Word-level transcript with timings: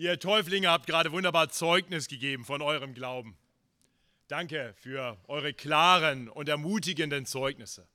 Ihr 0.00 0.18
Täuflinge 0.18 0.70
habt 0.70 0.86
gerade 0.86 1.12
wunderbar 1.12 1.50
Zeugnis 1.50 2.08
gegeben 2.08 2.46
von 2.46 2.62
eurem 2.62 2.94
Glauben. 2.94 3.36
Danke 4.28 4.74
für 4.78 5.18
eure 5.28 5.52
klaren 5.52 6.30
und 6.30 6.48
ermutigenden 6.48 7.26
Zeugnisse. 7.26 7.86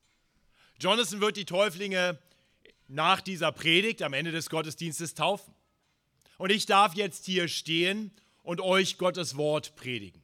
Jonathan 0.80 1.20
wird 1.20 1.36
die 1.36 1.46
Täuflinge 1.46 2.20
nach 2.88 3.22
dieser 3.22 3.52
Predigt 3.52 4.04
am 4.04 4.14
Ende 4.14 4.32
des 4.32 4.52
Gottesdienstes 4.52 5.16
taufen. 5.16 5.52
Und 6.38 6.52
ich 6.52 6.68
darf 6.68 6.94
jetzt 6.94 7.26
hier 7.26 7.48
stehen 7.48 8.12
und 8.44 8.62
euch 8.62 9.00
Gottes 9.00 9.36
Wort 9.36 9.76
predigen. 9.76 10.22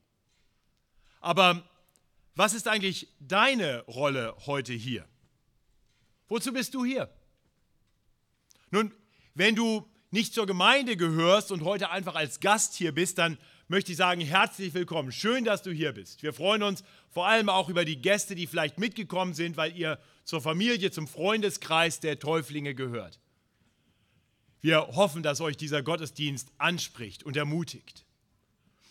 Aber 1.20 1.68
was 2.36 2.54
ist 2.54 2.68
eigentlich 2.68 3.08
deine 3.20 3.80
Rolle 3.86 4.36
heute 4.46 4.74
hier? 4.74 5.08
Wozu 6.28 6.54
bist 6.54 6.76
du 6.76 6.86
hier? 6.86 7.12
Nun, 8.70 8.94
wenn 9.34 9.56
du 9.56 9.90
nicht 10.12 10.34
zur 10.34 10.46
Gemeinde 10.46 10.98
gehörst 10.98 11.52
und 11.52 11.64
heute 11.64 11.90
einfach 11.90 12.16
als 12.16 12.42
Gast 12.42 12.76
hier 12.76 12.92
bist, 12.92 13.18
dann 13.18 13.38
möchte 13.70 13.94
ich 13.94 13.98
sagen, 13.98 14.20
herzlich 14.20 14.74
willkommen. 14.74 15.14
Schön, 15.14 15.46
dass 15.46 15.64
du 15.64 15.72
hier 15.72 15.94
bist. 15.94 16.22
Wir 16.22 16.34
freuen 16.34 16.64
uns 16.64 16.84
vor 17.10 17.28
allem 17.28 17.48
auch 17.48 17.70
über 17.70 17.86
die 17.86 18.02
Gäste, 18.02 18.36
die 18.36 18.46
vielleicht 18.46 18.78
mitgekommen 18.78 19.34
sind, 19.34 19.56
weil 19.56 19.76
ihr 19.76 19.98
zur 20.26 20.42
Familie, 20.42 20.92
zum 20.92 21.08
Freundeskreis 21.08 22.02
der 22.02 22.20
Täuflinge 22.20 22.76
gehört. 22.76 23.20
Wir 24.60 24.86
hoffen, 24.88 25.24
dass 25.24 25.40
euch 25.40 25.56
dieser 25.56 25.82
Gottesdienst 25.82 26.50
anspricht 26.58 27.24
und 27.24 27.38
ermutigt. 27.38 28.06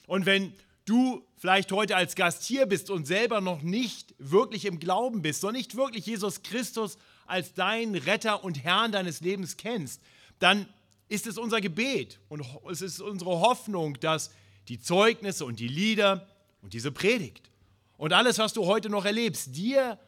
Und 0.07 0.25
wenn 0.25 0.55
du 0.87 1.25
vielleicht 1.37 1.71
heute 1.71 1.97
als 1.97 2.17
Gast 2.17 2.45
hier 2.45 2.65
bist 2.65 2.91
und 2.91 3.07
selber 3.07 3.43
noch 3.43 3.61
nicht 3.61 4.15
wirklich 4.19 4.65
im 4.65 4.81
Glauben 4.81 5.21
bist, 5.21 5.43
noch 5.43 5.53
nicht 5.53 5.77
wirklich 5.77 6.07
Jesus 6.07 6.43
Christus 6.43 6.97
als 7.27 7.53
deinen 7.53 7.95
Retter 7.95 8.43
und 8.43 8.65
Herrn 8.65 8.91
deines 8.91 9.21
Lebens 9.21 9.59
kennst, 9.59 10.01
dann 10.39 10.67
ist 11.11 11.27
es 11.27 11.37
unser 11.37 11.61
Gebet 11.61 12.21
und 12.29 12.47
es 12.71 12.81
ist 12.81 13.01
unsere 13.01 13.41
Hoffnung, 13.41 13.99
dass 13.99 14.31
die 14.69 14.81
Zeugnisse 14.81 15.45
und 15.45 15.59
die 15.59 15.69
Lieder 15.69 16.27
und 16.63 16.73
diese 16.73 16.93
Predigt 16.93 17.51
und 17.97 18.13
alles, 18.13 18.39
was 18.39 18.53
du 18.53 18.65
heute 18.67 18.89
noch 18.89 19.05
erlebst, 19.05 19.57
dir 19.57 19.99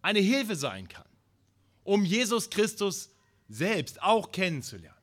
eine 0.00 0.20
Hilfe 0.20 0.56
sein 0.56 0.88
kann, 0.88 1.04
um 1.84 2.02
Jesus 2.04 2.48
Christus 2.48 3.10
selbst 3.48 4.02
auch 4.02 4.32
kennenzulernen. 4.32 4.96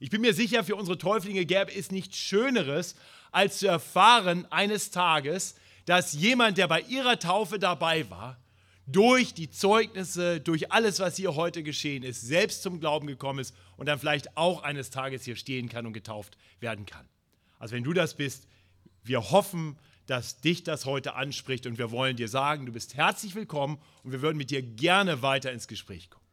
Ich 0.00 0.10
bin 0.10 0.20
mir 0.20 0.34
sicher, 0.34 0.64
für 0.64 0.74
unsere 0.74 0.98
Täuflinge 0.98 1.46
gäbe 1.46 1.72
es 1.72 1.92
nichts 1.92 2.16
Schöneres, 2.16 2.96
als 3.30 3.60
zu 3.60 3.68
erfahren 3.68 4.44
eines 4.50 4.90
Tages, 4.90 5.54
dass 5.86 6.14
jemand, 6.14 6.58
der 6.58 6.66
bei 6.66 6.80
ihrer 6.80 7.18
Taufe 7.20 7.60
dabei 7.60 8.10
war, 8.10 8.38
durch 8.86 9.32
die 9.32 9.50
Zeugnisse, 9.50 10.40
durch 10.40 10.70
alles, 10.72 11.00
was 11.00 11.16
hier 11.16 11.34
heute 11.34 11.62
geschehen 11.62 12.02
ist, 12.02 12.20
selbst 12.20 12.62
zum 12.62 12.80
Glauben 12.80 13.06
gekommen 13.06 13.38
ist 13.38 13.54
und 13.76 13.86
dann 13.86 13.98
vielleicht 13.98 14.36
auch 14.36 14.62
eines 14.62 14.90
Tages 14.90 15.24
hier 15.24 15.36
stehen 15.36 15.68
kann 15.68 15.86
und 15.86 15.92
getauft 15.92 16.36
werden 16.60 16.84
kann. 16.84 17.08
Also 17.58 17.74
wenn 17.74 17.84
du 17.84 17.92
das 17.92 18.14
bist, 18.14 18.46
wir 19.02 19.30
hoffen, 19.30 19.78
dass 20.06 20.40
dich 20.40 20.64
das 20.64 20.84
heute 20.84 21.14
anspricht 21.14 21.66
und 21.66 21.78
wir 21.78 21.90
wollen 21.90 22.16
dir 22.16 22.28
sagen, 22.28 22.66
du 22.66 22.72
bist 22.72 22.94
herzlich 22.94 23.34
willkommen 23.34 23.78
und 24.02 24.12
wir 24.12 24.20
würden 24.20 24.36
mit 24.36 24.50
dir 24.50 24.62
gerne 24.62 25.22
weiter 25.22 25.50
ins 25.50 25.66
Gespräch 25.66 26.10
kommen. 26.10 26.24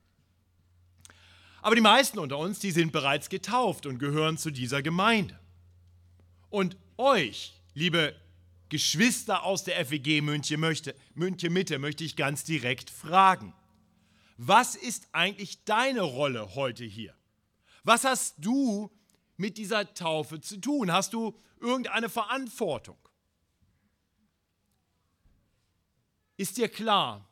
Aber 1.61 1.75
die 1.75 1.81
meisten 1.81 2.19
unter 2.19 2.37
uns, 2.37 2.59
die 2.59 2.71
sind 2.71 2.91
bereits 2.91 3.29
getauft 3.29 3.85
und 3.85 3.99
gehören 3.99 4.37
zu 4.37 4.51
dieser 4.51 4.81
Gemeinde. 4.81 5.39
Und 6.49 6.75
euch, 6.97 7.53
liebe 7.73 8.15
Geschwister 8.71 9.43
aus 9.43 9.65
der 9.65 9.85
FEG 9.85 10.21
München, 10.21 10.61
möchte, 10.61 10.95
München 11.13 11.51
Mitte, 11.51 11.77
möchte 11.77 12.05
ich 12.05 12.15
ganz 12.15 12.45
direkt 12.45 12.89
fragen. 12.89 13.53
Was 14.37 14.77
ist 14.77 15.09
eigentlich 15.11 15.65
deine 15.65 16.01
Rolle 16.01 16.55
heute 16.55 16.85
hier? 16.85 17.13
Was 17.83 18.05
hast 18.05 18.35
du 18.37 18.89
mit 19.35 19.57
dieser 19.57 19.93
Taufe 19.93 20.39
zu 20.39 20.55
tun? 20.55 20.89
Hast 20.89 21.11
du 21.11 21.37
irgendeine 21.59 22.07
Verantwortung? 22.07 22.97
Ist 26.37 26.55
dir 26.55 26.69
klar, 26.69 27.29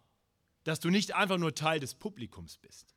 dass 0.65 0.81
du 0.81 0.89
nicht 0.89 1.15
einfach 1.15 1.37
nur 1.37 1.55
Teil 1.55 1.79
des 1.79 1.95
Publikums 1.95 2.57
bist? 2.57 2.93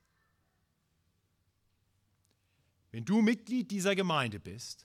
Wenn 2.91 3.05
du 3.05 3.23
Mitglied 3.23 3.71
dieser 3.71 3.95
Gemeinde 3.95 4.41
bist, 4.41 4.85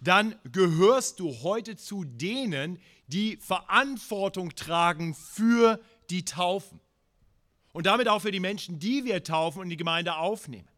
dann 0.00 0.34
gehörst 0.50 1.20
du 1.20 1.32
heute 1.42 1.76
zu 1.76 2.04
denen, 2.04 2.78
die 3.06 3.36
Verantwortung 3.36 4.54
tragen 4.54 5.14
für 5.14 5.80
die 6.10 6.24
Taufen. 6.24 6.80
Und 7.72 7.86
damit 7.86 8.08
auch 8.08 8.20
für 8.20 8.30
die 8.30 8.40
Menschen, 8.40 8.78
die 8.78 9.04
wir 9.04 9.24
taufen 9.24 9.60
und 9.60 9.68
die 9.68 9.76
Gemeinde 9.76 10.16
aufnehmen. 10.16 10.68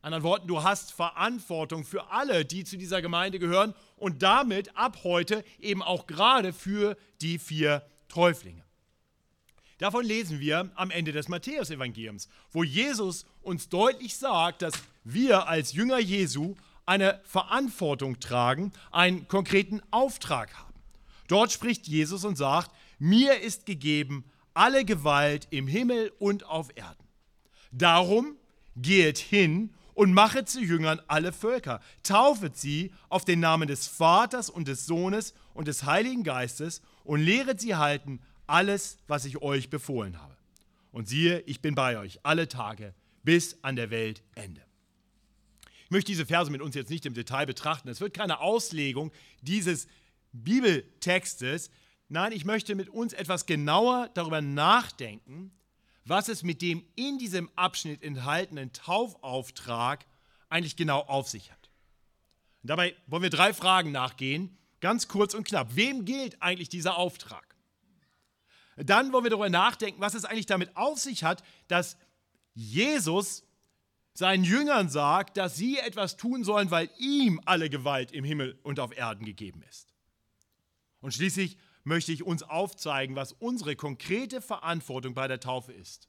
Anderen 0.00 0.22
Worten, 0.22 0.46
du 0.46 0.62
hast 0.62 0.92
Verantwortung 0.92 1.84
für 1.84 2.10
alle, 2.10 2.44
die 2.44 2.64
zu 2.64 2.76
dieser 2.76 3.00
Gemeinde 3.00 3.38
gehören 3.38 3.74
und 3.96 4.22
damit 4.22 4.76
ab 4.76 4.98
heute 5.02 5.42
eben 5.58 5.82
auch 5.82 6.06
gerade 6.06 6.52
für 6.52 6.96
die 7.22 7.38
vier 7.38 7.82
Täuflinge. 8.08 8.62
Davon 9.78 10.04
lesen 10.04 10.40
wir 10.40 10.70
am 10.76 10.90
Ende 10.90 11.12
des 11.12 11.28
Matthäusevangeliums, 11.28 12.28
wo 12.52 12.62
Jesus 12.62 13.24
uns 13.40 13.68
deutlich 13.70 14.14
sagt, 14.16 14.62
dass 14.62 14.74
wir 15.04 15.48
als 15.48 15.72
Jünger 15.72 15.98
Jesu 15.98 16.54
eine 16.86 17.20
Verantwortung 17.24 18.20
tragen, 18.20 18.72
einen 18.90 19.28
konkreten 19.28 19.80
Auftrag 19.90 20.54
haben. 20.54 20.74
Dort 21.28 21.52
spricht 21.52 21.86
Jesus 21.86 22.24
und 22.24 22.36
sagt, 22.36 22.70
mir 22.98 23.40
ist 23.40 23.66
gegeben 23.66 24.24
alle 24.52 24.84
Gewalt 24.84 25.48
im 25.50 25.66
Himmel 25.66 26.12
und 26.18 26.46
auf 26.46 26.68
Erden. 26.76 27.04
Darum 27.72 28.36
geht 28.76 29.18
hin 29.18 29.70
und 29.94 30.12
machet 30.12 30.48
zu 30.48 30.60
Jüngern 30.60 31.00
alle 31.06 31.32
Völker, 31.32 31.80
taufet 32.02 32.56
sie 32.56 32.92
auf 33.08 33.24
den 33.24 33.40
Namen 33.40 33.68
des 33.68 33.86
Vaters 33.86 34.50
und 34.50 34.68
des 34.68 34.86
Sohnes 34.86 35.34
und 35.54 35.68
des 35.68 35.84
Heiligen 35.84 36.24
Geistes 36.24 36.82
und 37.04 37.20
lehret 37.20 37.60
sie 37.60 37.76
halten 37.76 38.20
alles, 38.46 38.98
was 39.06 39.24
ich 39.24 39.42
euch 39.42 39.70
befohlen 39.70 40.20
habe. 40.20 40.36
Und 40.92 41.08
siehe, 41.08 41.40
ich 41.40 41.60
bin 41.60 41.74
bei 41.74 41.98
euch 41.98 42.20
alle 42.22 42.48
Tage 42.48 42.94
bis 43.22 43.58
an 43.62 43.76
der 43.76 43.90
Weltende. 43.90 44.62
Möchte 45.94 46.10
diese 46.10 46.26
Verse 46.26 46.50
mit 46.50 46.60
uns 46.60 46.74
jetzt 46.74 46.90
nicht 46.90 47.06
im 47.06 47.14
Detail 47.14 47.46
betrachten. 47.46 47.88
Es 47.88 48.00
wird 48.00 48.14
keine 48.14 48.40
Auslegung 48.40 49.12
dieses 49.42 49.86
Bibeltextes. 50.32 51.70
Nein, 52.08 52.32
ich 52.32 52.44
möchte 52.44 52.74
mit 52.74 52.88
uns 52.88 53.12
etwas 53.12 53.46
genauer 53.46 54.10
darüber 54.14 54.40
nachdenken, 54.40 55.52
was 56.04 56.28
es 56.28 56.42
mit 56.42 56.62
dem 56.62 56.84
in 56.96 57.18
diesem 57.18 57.48
Abschnitt 57.54 58.02
enthaltenen 58.02 58.72
Taufauftrag 58.72 60.04
eigentlich 60.48 60.74
genau 60.74 60.98
auf 60.98 61.28
sich 61.28 61.52
hat. 61.52 61.70
Und 62.64 62.70
dabei 62.70 62.96
wollen 63.06 63.22
wir 63.22 63.30
drei 63.30 63.54
Fragen 63.54 63.92
nachgehen, 63.92 64.58
ganz 64.80 65.06
kurz 65.06 65.32
und 65.32 65.46
knapp. 65.46 65.76
Wem 65.76 66.04
gilt 66.04 66.42
eigentlich 66.42 66.68
dieser 66.68 66.98
Auftrag? 66.98 67.54
Dann 68.74 69.12
wollen 69.12 69.22
wir 69.22 69.30
darüber 69.30 69.48
nachdenken, 69.48 70.00
was 70.00 70.14
es 70.14 70.24
eigentlich 70.24 70.46
damit 70.46 70.76
auf 70.76 70.98
sich 70.98 71.22
hat, 71.22 71.44
dass 71.68 71.96
Jesus 72.52 73.44
seinen 74.14 74.44
Jüngern 74.44 74.88
sagt, 74.88 75.36
dass 75.36 75.56
sie 75.56 75.78
etwas 75.78 76.16
tun 76.16 76.44
sollen, 76.44 76.70
weil 76.70 76.88
ihm 76.98 77.40
alle 77.44 77.68
Gewalt 77.68 78.12
im 78.12 78.24
Himmel 78.24 78.58
und 78.62 78.78
auf 78.80 78.96
Erden 78.96 79.24
gegeben 79.24 79.62
ist. 79.68 79.92
Und 81.00 81.12
schließlich 81.12 81.58
möchte 81.82 82.12
ich 82.12 82.22
uns 82.22 82.42
aufzeigen, 82.42 83.16
was 83.16 83.32
unsere 83.32 83.76
konkrete 83.76 84.40
Verantwortung 84.40 85.14
bei 85.14 85.28
der 85.28 85.40
Taufe 85.40 85.72
ist, 85.72 86.08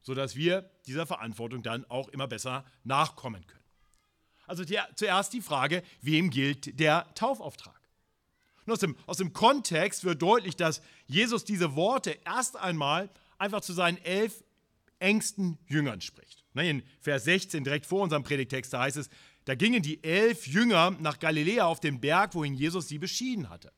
sodass 0.00 0.36
wir 0.36 0.70
dieser 0.86 1.06
Verantwortung 1.06 1.62
dann 1.62 1.84
auch 1.90 2.08
immer 2.08 2.28
besser 2.28 2.64
nachkommen 2.84 3.46
können. 3.46 3.60
Also 4.46 4.64
die, 4.64 4.78
zuerst 4.94 5.32
die 5.32 5.40
Frage, 5.40 5.82
wem 6.00 6.30
gilt 6.30 6.78
der 6.78 7.12
Taufauftrag? 7.14 7.80
Und 8.64 8.72
aus 8.72 8.78
dem, 8.78 8.96
aus 9.06 9.16
dem 9.16 9.32
Kontext 9.32 10.04
wird 10.04 10.22
deutlich, 10.22 10.56
dass 10.56 10.80
Jesus 11.06 11.44
diese 11.44 11.74
Worte 11.74 12.18
erst 12.24 12.56
einmal 12.56 13.10
einfach 13.38 13.60
zu 13.60 13.72
seinen 13.72 13.98
elf 13.98 14.44
engsten 15.00 15.58
Jüngern 15.66 16.00
spricht. 16.00 16.41
Ne, 16.54 16.68
in 16.68 16.82
Vers 17.00 17.24
16, 17.24 17.64
direkt 17.64 17.86
vor 17.86 18.02
unserem 18.02 18.22
Predigtext, 18.22 18.72
da 18.72 18.80
heißt 18.80 18.98
es, 18.98 19.08
da 19.44 19.54
gingen 19.54 19.82
die 19.82 20.02
elf 20.04 20.46
Jünger 20.46 20.90
nach 21.00 21.18
Galiläa 21.18 21.64
auf 21.64 21.80
den 21.80 22.00
Berg, 22.00 22.34
wohin 22.34 22.54
Jesus 22.54 22.88
sie 22.88 22.98
beschieden 22.98 23.48
hatte. 23.48 23.72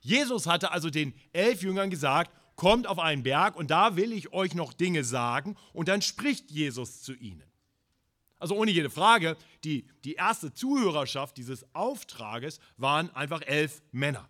Jesus 0.00 0.46
hatte 0.46 0.70
also 0.70 0.90
den 0.90 1.14
elf 1.32 1.62
Jüngern 1.62 1.90
gesagt, 1.90 2.30
kommt 2.56 2.86
auf 2.86 2.98
einen 2.98 3.22
Berg 3.22 3.56
und 3.56 3.70
da 3.70 3.96
will 3.96 4.12
ich 4.12 4.32
euch 4.32 4.54
noch 4.54 4.72
Dinge 4.72 5.02
sagen 5.02 5.56
und 5.72 5.88
dann 5.88 6.02
spricht 6.02 6.50
Jesus 6.50 7.02
zu 7.02 7.14
ihnen. 7.14 7.42
Also 8.38 8.54
ohne 8.54 8.70
jede 8.70 8.90
Frage, 8.90 9.36
die, 9.64 9.86
die 10.04 10.14
erste 10.14 10.52
Zuhörerschaft 10.52 11.36
dieses 11.36 11.66
Auftrages 11.74 12.60
waren 12.76 13.14
einfach 13.14 13.42
elf 13.42 13.82
Männer. 13.92 14.28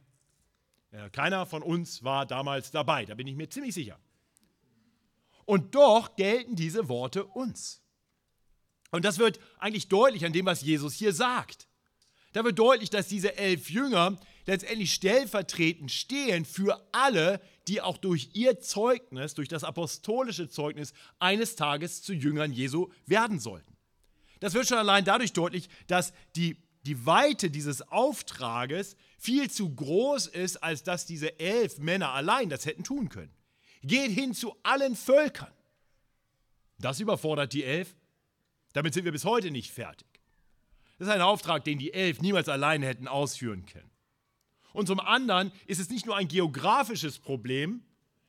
Keiner 1.13 1.47
von 1.47 1.63
uns 1.63 2.03
war 2.03 2.27
damals 2.27 2.73
dabei, 2.73 3.05
da 3.05 3.15
bin 3.15 3.29
ich 3.29 3.37
mir 3.37 3.49
ziemlich 3.49 3.75
sicher. 3.75 3.99
Und 5.45 5.75
doch 5.75 6.17
gelten 6.17 6.57
diese 6.57 6.89
Worte 6.89 7.25
uns. 7.25 7.80
Und 8.91 9.05
das 9.05 9.19
wird 9.19 9.39
eigentlich 9.59 9.89
deutlich 9.89 10.25
an 10.25 10.33
dem, 10.33 10.47
was 10.47 10.63
Jesus 10.63 10.95
hier 10.95 11.13
sagt. 11.13 11.69
Da 12.33 12.45
wird 12.45 12.59
deutlich, 12.59 12.91
dass 12.91 13.09
diese 13.09 13.37
elf 13.37 13.71
Jünger 13.71 14.19
letztendlich 14.47 14.93
stellvertretend 14.93 15.91
stehen 15.91 16.45
für 16.45 16.81
alle, 16.93 17.41
die 17.69 17.81
auch 17.81 17.99
durch 17.99 18.31
ihr 18.35 18.61
Zeugnis, 18.61 19.35
durch 19.35 19.49
das 19.49 19.65
apostolische 19.65 20.49
Zeugnis 20.49 20.93
eines 21.19 21.57
Tages 21.57 22.03
zu 22.03 22.13
Jüngern 22.13 22.53
Jesu 22.53 22.91
werden 23.07 23.39
sollten. 23.39 23.77
Das 24.41 24.55
wird 24.55 24.67
schon 24.67 24.79
allein 24.79 25.05
dadurch 25.05 25.33
deutlich, 25.33 25.69
dass 25.87 26.13
die, 26.35 26.57
die 26.87 27.05
Weite 27.05 27.51
dieses 27.51 27.83
Auftrages 27.83 28.97
viel 29.19 29.51
zu 29.51 29.75
groß 29.75 30.29
ist, 30.29 30.63
als 30.63 30.83
dass 30.83 31.05
diese 31.05 31.39
elf 31.39 31.79
Männer 31.79 32.13
allein 32.13 32.49
das 32.49 32.65
hätten 32.65 32.85
tun 32.85 33.09
können. 33.09 33.35
Geht 33.83 34.11
hin 34.11 34.35
zu 34.35 34.57
allen 34.63 34.97
Völkern. 34.97 35.53
Das 36.79 37.01
überfordert 37.01 37.53
die 37.53 37.65
elf. 37.65 37.95
Damit 38.73 38.95
sind 38.95 39.05
wir 39.05 39.13
bis 39.13 39.25
heute 39.25 39.51
nicht 39.51 39.71
fertig. 39.71 40.07
Das 40.99 41.09
ist 41.09 41.15
ein 41.15 41.23
Auftrag, 41.23 41.65
den 41.65 41.79
die 41.79 41.93
elf 41.93 42.21
niemals 42.21 42.49
alleine 42.49 42.87
hätten 42.87 43.09
ausführen 43.09 43.67
können. 43.67 43.91
Und 44.73 44.87
zum 44.87 45.01
anderen 45.01 45.51
ist 45.67 45.81
es 45.81 45.91
nicht 45.91 46.07
nur 46.07 46.17
ein 46.17 46.29
geografisches 46.29 47.19
Problem, 47.19 47.83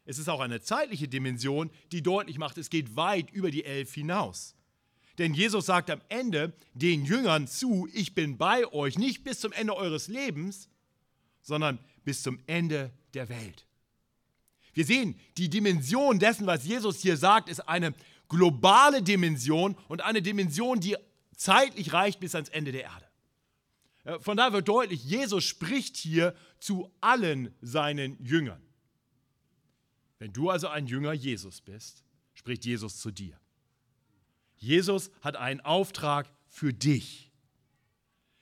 es 0.06 0.18
ist 0.18 0.30
auch 0.30 0.40
eine 0.40 0.62
zeitliche 0.62 1.08
Dimension, 1.08 1.70
die 1.92 2.02
deutlich 2.02 2.38
macht, 2.38 2.58
es 2.58 2.70
geht 2.70 2.96
weit 2.96 3.30
über 3.32 3.52
die 3.52 3.66
elf 3.66 3.94
hinaus. 3.94 4.56
Denn 5.18 5.34
Jesus 5.34 5.68
sagt 5.68 5.90
am 5.90 6.02
Ende 6.10 6.54
den 6.74 7.06
Jüngern 7.06 7.48
zu, 7.48 7.88
ich 7.94 8.16
bin 8.16 8.38
bei 8.38 8.66
euch, 8.74 8.98
nicht 8.98 9.24
bis 9.24 9.40
zum 9.40 9.52
Ende 9.52 9.76
eures 9.76 10.08
Lebens, 10.08 10.70
sondern 11.42 11.80
bis 12.04 12.24
zum 12.24 12.40
Ende 12.48 12.92
der 13.14 13.30
Welt. 13.30 13.68
Wir 14.74 14.86
sehen, 14.86 15.20
die 15.38 15.50
Dimension 15.50 16.18
dessen, 16.18 16.48
was 16.48 16.66
Jesus 16.66 17.02
hier 17.02 17.18
sagt, 17.18 17.50
ist 17.50 17.68
eine 17.68 17.94
globale 18.32 19.04
Dimension 19.04 19.76
und 19.90 20.02
eine 20.02 20.22
Dimension, 20.22 20.80
die 20.80 20.96
zeitlich 21.36 21.92
reicht 21.92 22.22
bis 22.22 22.34
ans 22.34 22.48
Ende 22.48 22.72
der 22.72 22.84
Erde. 22.84 24.22
Von 24.22 24.38
daher 24.38 24.54
wird 24.54 24.70
deutlich, 24.70 25.04
Jesus 25.04 25.44
spricht 25.44 25.98
hier 25.98 26.34
zu 26.58 26.90
allen 27.02 27.54
seinen 27.62 28.18
Jüngern. 28.24 28.62
Wenn 30.18 30.32
du 30.32 30.50
also 30.50 30.70
ein 30.70 30.88
Jünger 30.88 31.12
Jesus 31.12 31.60
bist, 31.60 32.06
spricht 32.34 32.64
Jesus 32.64 33.00
zu 33.00 33.12
dir. 33.12 33.38
Jesus 34.56 35.12
hat 35.22 35.36
einen 35.36 35.60
Auftrag 35.60 36.32
für 36.48 36.74
dich. 36.74 37.32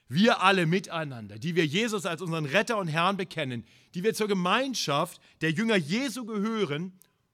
Wir 0.06 0.40
alle 0.40 0.66
miteinander, 0.66 1.38
die 1.38 1.56
wir 1.56 1.66
Jesus 1.66 2.06
als 2.06 2.22
unseren 2.22 2.46
Retter 2.46 2.78
und 2.78 2.88
Herrn 2.88 3.16
bekennen, 3.16 3.64
die 3.94 4.04
wir 4.04 4.14
zur 4.14 4.28
Gemeinschaft 4.28 5.20
der 5.40 5.50
Jünger 5.50 5.76
Jesu 5.76 6.24
gehören, 6.26 6.92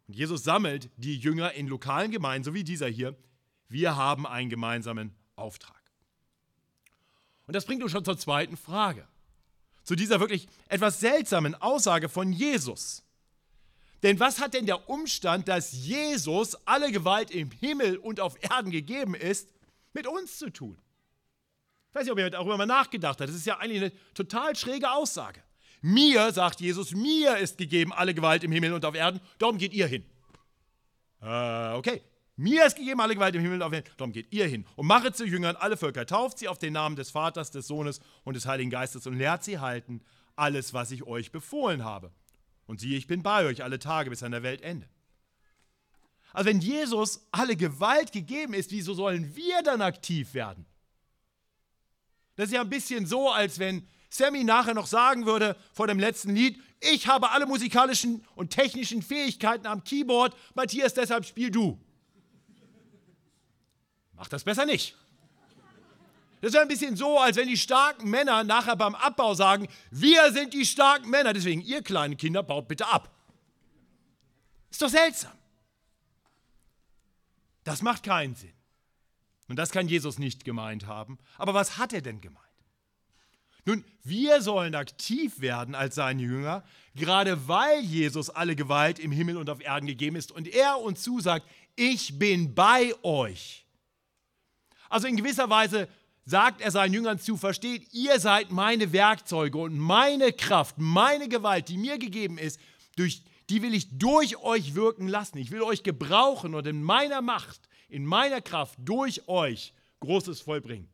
und 0.08 0.14
Jesus 0.14 0.44
sammelt 0.44 0.91
die 0.97 1.17
Jünger 1.17 1.53
in 1.53 1.67
lokalen 1.67 2.11
Gemeinden, 2.11 2.44
so 2.44 2.55
wie 2.55 2.64
dieser 2.64 2.88
hier, 2.88 3.17
wir 3.69 3.97
haben 3.97 4.26
einen 4.26 4.50
gemeinsamen 4.50 5.14
Auftrag. 5.35 5.81
Und 7.47 7.55
das 7.55 7.64
bringt 7.64 7.82
uns 7.82 7.93
schon 7.93 8.05
zur 8.05 8.19
zweiten 8.19 8.56
Frage, 8.56 9.06
zu 9.82 9.94
dieser 9.97 10.20
wirklich 10.20 10.49
etwas 10.69 11.00
seltsamen 11.00 11.55
Aussage 11.55 12.08
von 12.08 12.32
Jesus. 12.32 13.03
Denn 14.03 14.20
was 14.20 14.41
hat 14.41 14.55
denn 14.55 14.67
der 14.67 14.88
Umstand, 14.88 15.49
dass 15.49 15.73
Jesus 15.73 16.55
alle 16.67 16.93
Gewalt 16.93 17.31
im 17.31 17.50
Himmel 17.50 17.97
und 17.97 18.20
auf 18.20 18.41
Erden 18.43 18.70
gegeben 18.70 19.14
ist, 19.14 19.53
mit 19.94 20.06
uns 20.06 20.38
zu 20.38 20.50
tun? 20.50 20.79
Ich 21.88 21.94
weiß 21.94 22.05
nicht, 22.05 22.12
ob 22.12 22.19
ihr 22.19 22.31
darüber 22.31 22.56
mal 22.56 22.67
nachgedacht 22.67 23.20
habt. 23.20 23.31
Das 23.31 23.37
ist 23.37 23.47
ja 23.47 23.58
eigentlich 23.58 23.82
eine 23.82 23.93
total 24.12 24.55
schräge 24.55 24.91
Aussage. 24.93 25.43
Mir, 25.82 26.32
sagt 26.32 26.61
Jesus, 26.61 26.93
mir 26.93 27.37
ist 27.37 27.58
gegeben 27.58 27.93
alle 27.93 28.14
Gewalt 28.14 28.44
im 28.44 28.52
Himmel 28.52 28.73
und 28.73 28.84
auf 28.84 28.94
Erden, 28.94 29.20
darum 29.38 29.58
geht 29.58 29.73
ihr 29.73 29.87
hin. 29.87 30.05
Äh, 31.23 31.73
okay. 31.75 32.02
Mir 32.38 32.67
ist 32.67 32.76
gegeben 32.76 33.00
alle 33.00 33.14
Gewalt 33.14 33.34
im 33.34 33.40
Himmel 33.40 33.62
und 33.62 33.67
auf 33.67 33.73
Erden, 33.73 33.88
darum 33.96 34.12
geht 34.12 34.32
ihr 34.32 34.46
hin. 34.46 34.67
Und 34.76 34.87
machet 34.87 35.17
zu 35.17 35.25
Jüngern 35.25 35.56
alle 35.56 35.76
Völker, 35.76 36.05
tauft 36.05 36.38
sie 36.38 36.49
auf 36.49 36.58
den 36.58 36.75
Namen 36.75 36.96
des 36.96 37.11
Vaters, 37.11 37.50
des 37.50 37.67
Sohnes 37.67 38.00
und 38.25 38.34
des 38.34 38.46
Heiligen 38.46 38.70
Geistes 38.70 39.06
und 39.06 39.14
lehrt 39.14 39.43
sie 39.43 39.58
halten 39.58 40.02
alles, 40.37 40.75
was 40.75 40.90
ich 40.90 41.05
euch 41.05 41.32
befohlen 41.32 41.84
habe. 41.84 42.12
Und 42.67 42.81
siehe, 42.81 42.99
ich 42.99 43.06
bin 43.06 43.22
bei 43.22 43.44
euch 43.46 43.62
alle 43.62 43.79
Tage 43.79 44.11
bis 44.11 44.22
an 44.22 44.32
der 44.32 44.43
Weltende. 44.43 44.87
Also 46.32 46.50
wenn 46.50 46.61
Jesus 46.61 47.26
alle 47.31 47.56
Gewalt 47.56 48.12
gegeben 48.12 48.52
ist, 48.52 48.70
wieso 48.70 48.93
sollen 48.93 49.34
wir 49.34 49.62
dann 49.62 49.81
aktiv 49.81 50.34
werden? 50.34 50.67
Das 52.34 52.49
ist 52.49 52.52
ja 52.52 52.61
ein 52.61 52.69
bisschen 52.69 53.06
so, 53.06 53.31
als 53.31 53.58
wenn 53.58 53.88
Sammy 54.08 54.44
nachher 54.44 54.75
noch 54.75 54.87
sagen 54.87 55.26
würde 55.26 55.56
vor 55.73 55.87
dem 55.87 55.99
letzten 55.99 56.35
Lied, 56.35 56.61
ich 56.81 57.06
habe 57.08 57.31
alle 57.31 57.47
musikalischen 57.47 58.25
und 58.35 58.50
technischen 58.50 59.03
Fähigkeiten 59.03 59.67
am 59.67 59.82
Keyboard, 59.85 60.37
Matthias, 60.55 60.94
deshalb 60.94 61.25
spiel 61.25 61.50
du. 61.50 61.79
Mach 64.12 64.29
das 64.29 64.44
besser 64.44 64.67
nicht. 64.67 64.97
Das 66.41 66.53
ist 66.53 66.61
ein 66.61 66.69
bisschen 66.69 66.97
so, 66.97 67.19
als 67.19 67.37
wenn 67.37 67.49
die 67.49 67.56
starken 67.56 68.08
Männer 68.08 68.44
nachher 68.44 68.76
beim 68.76 68.94
Abbau 68.94 69.35
sagen, 69.35 69.69
wir 69.91 70.32
sind 70.32 70.53
die 70.53 70.67
starken 70.67 71.11
Männer, 71.11 71.32
deswegen 71.32 71.62
ihr 71.62 71.82
kleinen 71.82 72.17
Kinder 72.17 72.43
baut 72.43 72.69
bitte 72.69 72.87
ab. 72.87 73.11
Ist 74.70 74.82
doch 74.82 74.88
seltsam. 74.88 75.32
Das 77.64 77.82
macht 77.82 78.03
keinen 78.03 78.35
Sinn. 78.35 78.53
Und 79.49 79.56
das 79.56 79.70
kann 79.70 79.88
Jesus 79.88 80.19
nicht 80.19 80.44
gemeint 80.44 80.87
haben. 80.87 81.19
Aber 81.38 81.55
was 81.55 81.79
hat 81.79 81.93
er 81.93 82.03
denn 82.03 82.20
gemeint? 82.20 82.45
Nun, 83.66 83.84
wir 84.04 84.40
sollen 84.42 84.76
aktiv 84.76 85.40
werden 85.40 85.74
als 85.74 85.96
seine 85.96 86.22
Jünger, 86.22 86.62
gerade 86.94 87.48
weil 87.48 87.80
Jesus 87.80 88.30
alle 88.30 88.54
Gewalt 88.54 89.00
im 89.00 89.10
Himmel 89.10 89.36
und 89.36 89.50
auf 89.50 89.60
Erden 89.60 89.88
gegeben 89.88 90.14
ist 90.14 90.30
und 90.30 90.46
er 90.46 90.80
uns 90.80 91.02
zusagt, 91.02 91.44
ich 91.74 92.16
bin 92.16 92.54
bei 92.54 92.94
euch. 93.02 93.66
Also 94.88 95.08
in 95.08 95.16
gewisser 95.16 95.50
Weise 95.50 95.88
sagt 96.24 96.60
er 96.60 96.70
seinen 96.70 96.94
Jüngern 96.94 97.18
zu, 97.18 97.36
versteht, 97.36 97.92
ihr 97.92 98.20
seid 98.20 98.52
meine 98.52 98.92
Werkzeuge 98.92 99.58
und 99.58 99.76
meine 99.76 100.32
Kraft, 100.32 100.76
meine 100.78 101.28
Gewalt, 101.28 101.69
die 101.69 101.76
mir 101.76 101.98
gegeben 101.98 102.38
ist, 102.38 102.60
durch, 102.94 103.24
die 103.50 103.62
will 103.62 103.74
ich 103.74 103.98
durch 103.98 104.36
euch 104.36 104.76
wirken 104.76 105.08
lassen. 105.08 105.38
Ich 105.38 105.50
will 105.50 105.62
euch 105.62 105.82
gebrauchen 105.82 106.54
und 106.54 106.69
in 106.69 106.84
meiner 106.84 107.20
Macht, 107.20 107.69
in 107.88 108.06
meiner 108.06 108.40
Kraft 108.40 108.78
durch 108.78 109.26
euch 109.28 109.74
Großes 109.98 110.40
vollbringen. 110.40 110.88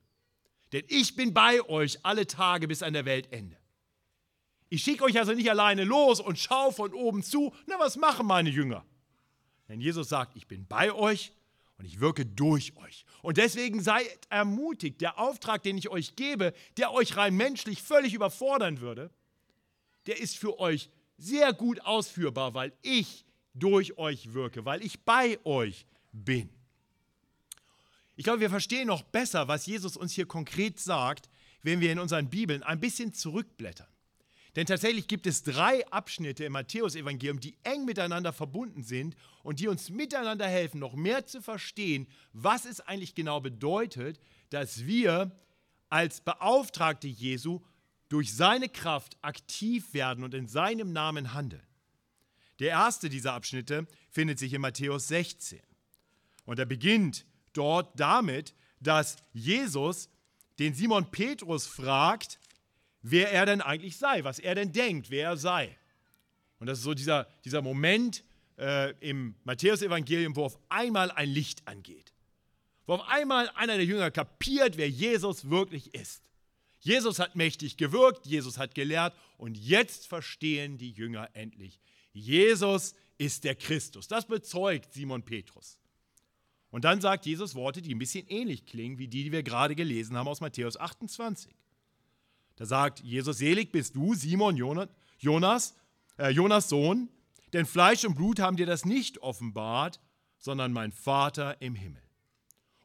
Denn 0.72 0.84
ich 0.88 1.16
bin 1.16 1.34
bei 1.34 1.62
euch 1.68 1.98
alle 2.04 2.26
Tage 2.26 2.66
bis 2.66 2.82
an 2.82 2.94
der 2.94 3.04
Weltende. 3.04 3.56
Ich 4.68 4.82
schicke 4.82 5.04
euch 5.04 5.18
also 5.18 5.34
nicht 5.34 5.50
alleine 5.50 5.84
los 5.84 6.18
und 6.18 6.38
schaue 6.38 6.72
von 6.72 6.94
oben 6.94 7.22
zu. 7.22 7.52
Na, 7.66 7.78
was 7.78 7.96
machen 7.96 8.26
meine 8.26 8.48
Jünger? 8.48 8.86
Denn 9.68 9.80
Jesus 9.80 10.08
sagt, 10.08 10.34
ich 10.36 10.46
bin 10.46 10.66
bei 10.66 10.92
euch 10.92 11.32
und 11.76 11.84
ich 11.84 12.00
wirke 12.00 12.24
durch 12.24 12.74
euch. 12.76 13.04
Und 13.20 13.36
deswegen 13.36 13.82
seid 13.82 14.06
ermutigt, 14.30 15.00
der 15.02 15.18
Auftrag, 15.18 15.62
den 15.62 15.76
ich 15.76 15.90
euch 15.90 16.16
gebe, 16.16 16.54
der 16.78 16.92
euch 16.92 17.16
rein 17.16 17.36
menschlich 17.36 17.82
völlig 17.82 18.14
überfordern 18.14 18.80
würde, 18.80 19.10
der 20.06 20.18
ist 20.20 20.38
für 20.38 20.58
euch 20.58 20.88
sehr 21.18 21.52
gut 21.52 21.80
ausführbar, 21.82 22.54
weil 22.54 22.72
ich 22.80 23.26
durch 23.54 23.98
euch 23.98 24.32
wirke, 24.32 24.64
weil 24.64 24.82
ich 24.82 25.00
bei 25.04 25.38
euch 25.44 25.86
bin. 26.12 26.48
Ich 28.22 28.24
glaube, 28.24 28.38
wir 28.38 28.50
verstehen 28.50 28.86
noch 28.86 29.02
besser, 29.02 29.48
was 29.48 29.66
Jesus 29.66 29.96
uns 29.96 30.12
hier 30.12 30.26
konkret 30.26 30.78
sagt, 30.78 31.28
wenn 31.64 31.80
wir 31.80 31.90
in 31.90 31.98
unseren 31.98 32.30
Bibeln 32.30 32.62
ein 32.62 32.78
bisschen 32.78 33.12
zurückblättern. 33.12 33.88
Denn 34.54 34.64
tatsächlich 34.64 35.08
gibt 35.08 35.26
es 35.26 35.42
drei 35.42 35.84
Abschnitte 35.88 36.44
im 36.44 36.52
Matthäusevangelium, 36.52 37.40
die 37.40 37.56
eng 37.64 37.84
miteinander 37.84 38.32
verbunden 38.32 38.84
sind 38.84 39.16
und 39.42 39.58
die 39.58 39.66
uns 39.66 39.90
miteinander 39.90 40.46
helfen, 40.46 40.78
noch 40.78 40.94
mehr 40.94 41.26
zu 41.26 41.42
verstehen, 41.42 42.06
was 42.32 42.64
es 42.64 42.78
eigentlich 42.78 43.16
genau 43.16 43.40
bedeutet, 43.40 44.20
dass 44.50 44.86
wir 44.86 45.36
als 45.88 46.20
Beauftragte 46.20 47.08
Jesu 47.08 47.58
durch 48.08 48.32
seine 48.32 48.68
Kraft 48.68 49.16
aktiv 49.20 49.94
werden 49.94 50.22
und 50.22 50.32
in 50.32 50.46
seinem 50.46 50.92
Namen 50.92 51.34
handeln. 51.34 51.66
Der 52.60 52.68
erste 52.68 53.08
dieser 53.08 53.32
Abschnitte 53.32 53.88
findet 54.10 54.38
sich 54.38 54.52
in 54.52 54.60
Matthäus 54.60 55.08
16. 55.08 55.58
Und 56.44 56.60
er 56.60 56.66
beginnt 56.66 57.26
dort 57.52 57.98
damit, 57.98 58.54
dass 58.80 59.16
Jesus 59.32 60.08
den 60.58 60.74
Simon 60.74 61.10
Petrus 61.10 61.66
fragt, 61.66 62.38
wer 63.02 63.32
er 63.32 63.46
denn 63.46 63.60
eigentlich 63.60 63.96
sei, 63.96 64.24
was 64.24 64.38
er 64.38 64.54
denn 64.54 64.72
denkt, 64.72 65.10
wer 65.10 65.30
er 65.30 65.36
sei. 65.36 65.76
Und 66.58 66.66
das 66.66 66.78
ist 66.78 66.84
so 66.84 66.94
dieser, 66.94 67.28
dieser 67.44 67.62
Moment 67.62 68.24
äh, 68.58 68.92
im 69.00 69.34
Matthäusevangelium, 69.44 70.36
wo 70.36 70.44
auf 70.44 70.58
einmal 70.68 71.10
ein 71.10 71.28
Licht 71.28 71.66
angeht. 71.66 72.12
Wo 72.86 72.94
auf 72.94 73.08
einmal 73.08 73.48
einer 73.50 73.76
der 73.76 73.84
Jünger 73.84 74.10
kapiert, 74.10 74.76
wer 74.76 74.88
Jesus 74.88 75.48
wirklich 75.50 75.94
ist. 75.94 76.22
Jesus 76.80 77.18
hat 77.18 77.36
mächtig 77.36 77.76
gewirkt, 77.76 78.26
Jesus 78.26 78.58
hat 78.58 78.74
gelehrt 78.74 79.14
und 79.38 79.56
jetzt 79.56 80.06
verstehen 80.06 80.78
die 80.78 80.90
Jünger 80.90 81.28
endlich. 81.32 81.80
Jesus 82.12 82.94
ist 83.18 83.44
der 83.44 83.54
Christus. 83.54 84.08
Das 84.08 84.26
bezeugt 84.26 84.92
Simon 84.92 85.22
Petrus. 85.22 85.78
Und 86.72 86.84
dann 86.84 87.02
sagt 87.02 87.26
Jesus 87.26 87.54
Worte, 87.54 87.82
die 87.82 87.94
ein 87.94 87.98
bisschen 87.98 88.26
ähnlich 88.28 88.64
klingen 88.64 88.98
wie 88.98 89.06
die, 89.06 89.24
die 89.24 89.32
wir 89.32 89.42
gerade 89.42 89.76
gelesen 89.76 90.16
haben 90.16 90.26
aus 90.26 90.40
Matthäus 90.40 90.78
28. 90.78 91.52
Da 92.56 92.64
sagt 92.64 93.00
Jesus, 93.00 93.38
selig 93.38 93.70
bist 93.70 93.94
du, 93.94 94.14
Simon 94.14 94.56
Jonas, 94.56 95.74
äh, 96.18 96.30
Jonas 96.30 96.70
Sohn, 96.70 97.10
denn 97.52 97.66
Fleisch 97.66 98.06
und 98.06 98.14
Blut 98.14 98.40
haben 98.40 98.56
dir 98.56 98.64
das 98.64 98.86
nicht 98.86 99.18
offenbart, 99.18 100.00
sondern 100.38 100.72
mein 100.72 100.92
Vater 100.92 101.60
im 101.60 101.74
Himmel. 101.74 102.02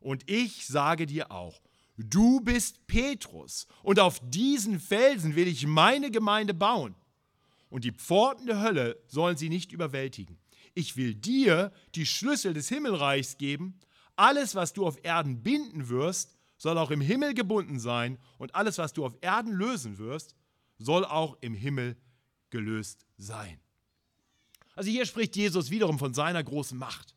Und 0.02 0.30
ich 0.30 0.68
sage 0.68 1.06
dir 1.06 1.32
auch, 1.32 1.62
du 1.98 2.42
bist 2.42 2.88
Petrus, 2.88 3.68
und 3.84 4.02
auf 4.02 4.20
diesen 4.22 4.82
Felsen 4.82 5.38
will 5.38 5.48
ich 5.48 5.66
meine 5.66 6.12
Gemeinde 6.12 6.54
bauen. 6.54 6.94
Und 7.70 7.86
die 7.86 7.94
Pforten 7.94 8.48
der 8.48 8.62
Hölle 8.62 8.98
sollen 9.08 9.38
sie 9.38 9.48
nicht 9.48 9.72
überwältigen. 9.72 10.38
Ich 10.78 10.96
will 10.96 11.16
dir 11.16 11.72
die 11.96 12.06
Schlüssel 12.06 12.54
des 12.54 12.70
Himmelreichs 12.70 13.40
geben. 13.40 13.80
Alles, 14.16 14.54
was 14.54 14.74
du 14.74 14.86
auf 14.86 15.04
Erden 15.04 15.42
binden 15.42 15.90
wirst, 15.90 16.38
soll 16.56 16.78
auch 16.78 16.92
im 16.92 17.02
Himmel 17.02 17.34
gebunden 17.34 17.80
sein 17.80 18.20
und 18.38 18.54
alles, 18.54 18.78
was 18.78 18.94
du 18.94 19.04
auf 19.04 19.18
Erden 19.22 19.54
lösen 19.54 19.98
wirst, 19.98 20.36
soll 20.78 21.04
auch 21.04 21.36
im 21.42 21.56
Himmel 21.56 21.98
gelöst 22.52 23.08
sein. 23.18 23.60
Also 24.76 24.92
hier 24.92 25.08
spricht 25.08 25.36
Jesus 25.36 25.72
wiederum 25.72 25.98
von 25.98 26.14
seiner 26.14 26.44
großen 26.44 26.78
Macht. 26.78 27.16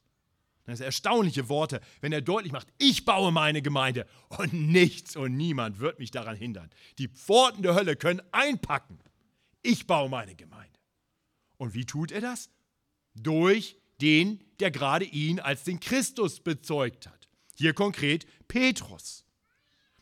Das 0.64 0.78
sind 0.78 0.86
erstaunliche 0.86 1.50
Worte, 1.50 1.82
wenn 2.00 2.14
er 2.14 2.22
deutlich 2.22 2.52
macht, 2.52 2.68
ich 2.78 3.04
baue 3.04 3.30
meine 3.30 3.60
Gemeinde 3.60 4.06
und 4.38 4.54
nichts 4.54 5.16
und 5.16 5.36
niemand 5.36 5.80
wird 5.80 5.98
mich 5.98 6.10
daran 6.10 6.34
hindern. 6.34 6.70
Die 6.96 7.08
Pforten 7.08 7.62
der 7.62 7.74
Hölle 7.74 7.96
können 7.96 8.22
einpacken. 8.32 9.00
Ich 9.60 9.86
baue 9.86 10.08
meine 10.08 10.34
Gemeinde. 10.34 10.80
Und 11.58 11.74
wie 11.74 11.84
tut 11.84 12.10
er 12.10 12.22
das? 12.22 12.48
Durch 13.14 13.76
den, 14.00 14.42
der 14.60 14.70
gerade 14.70 15.04
ihn 15.04 15.40
als 15.40 15.64
den 15.64 15.80
Christus 15.80 16.40
bezeugt 16.40 17.06
hat. 17.06 17.28
Hier 17.56 17.74
konkret 17.74 18.26
Petrus. 18.48 19.24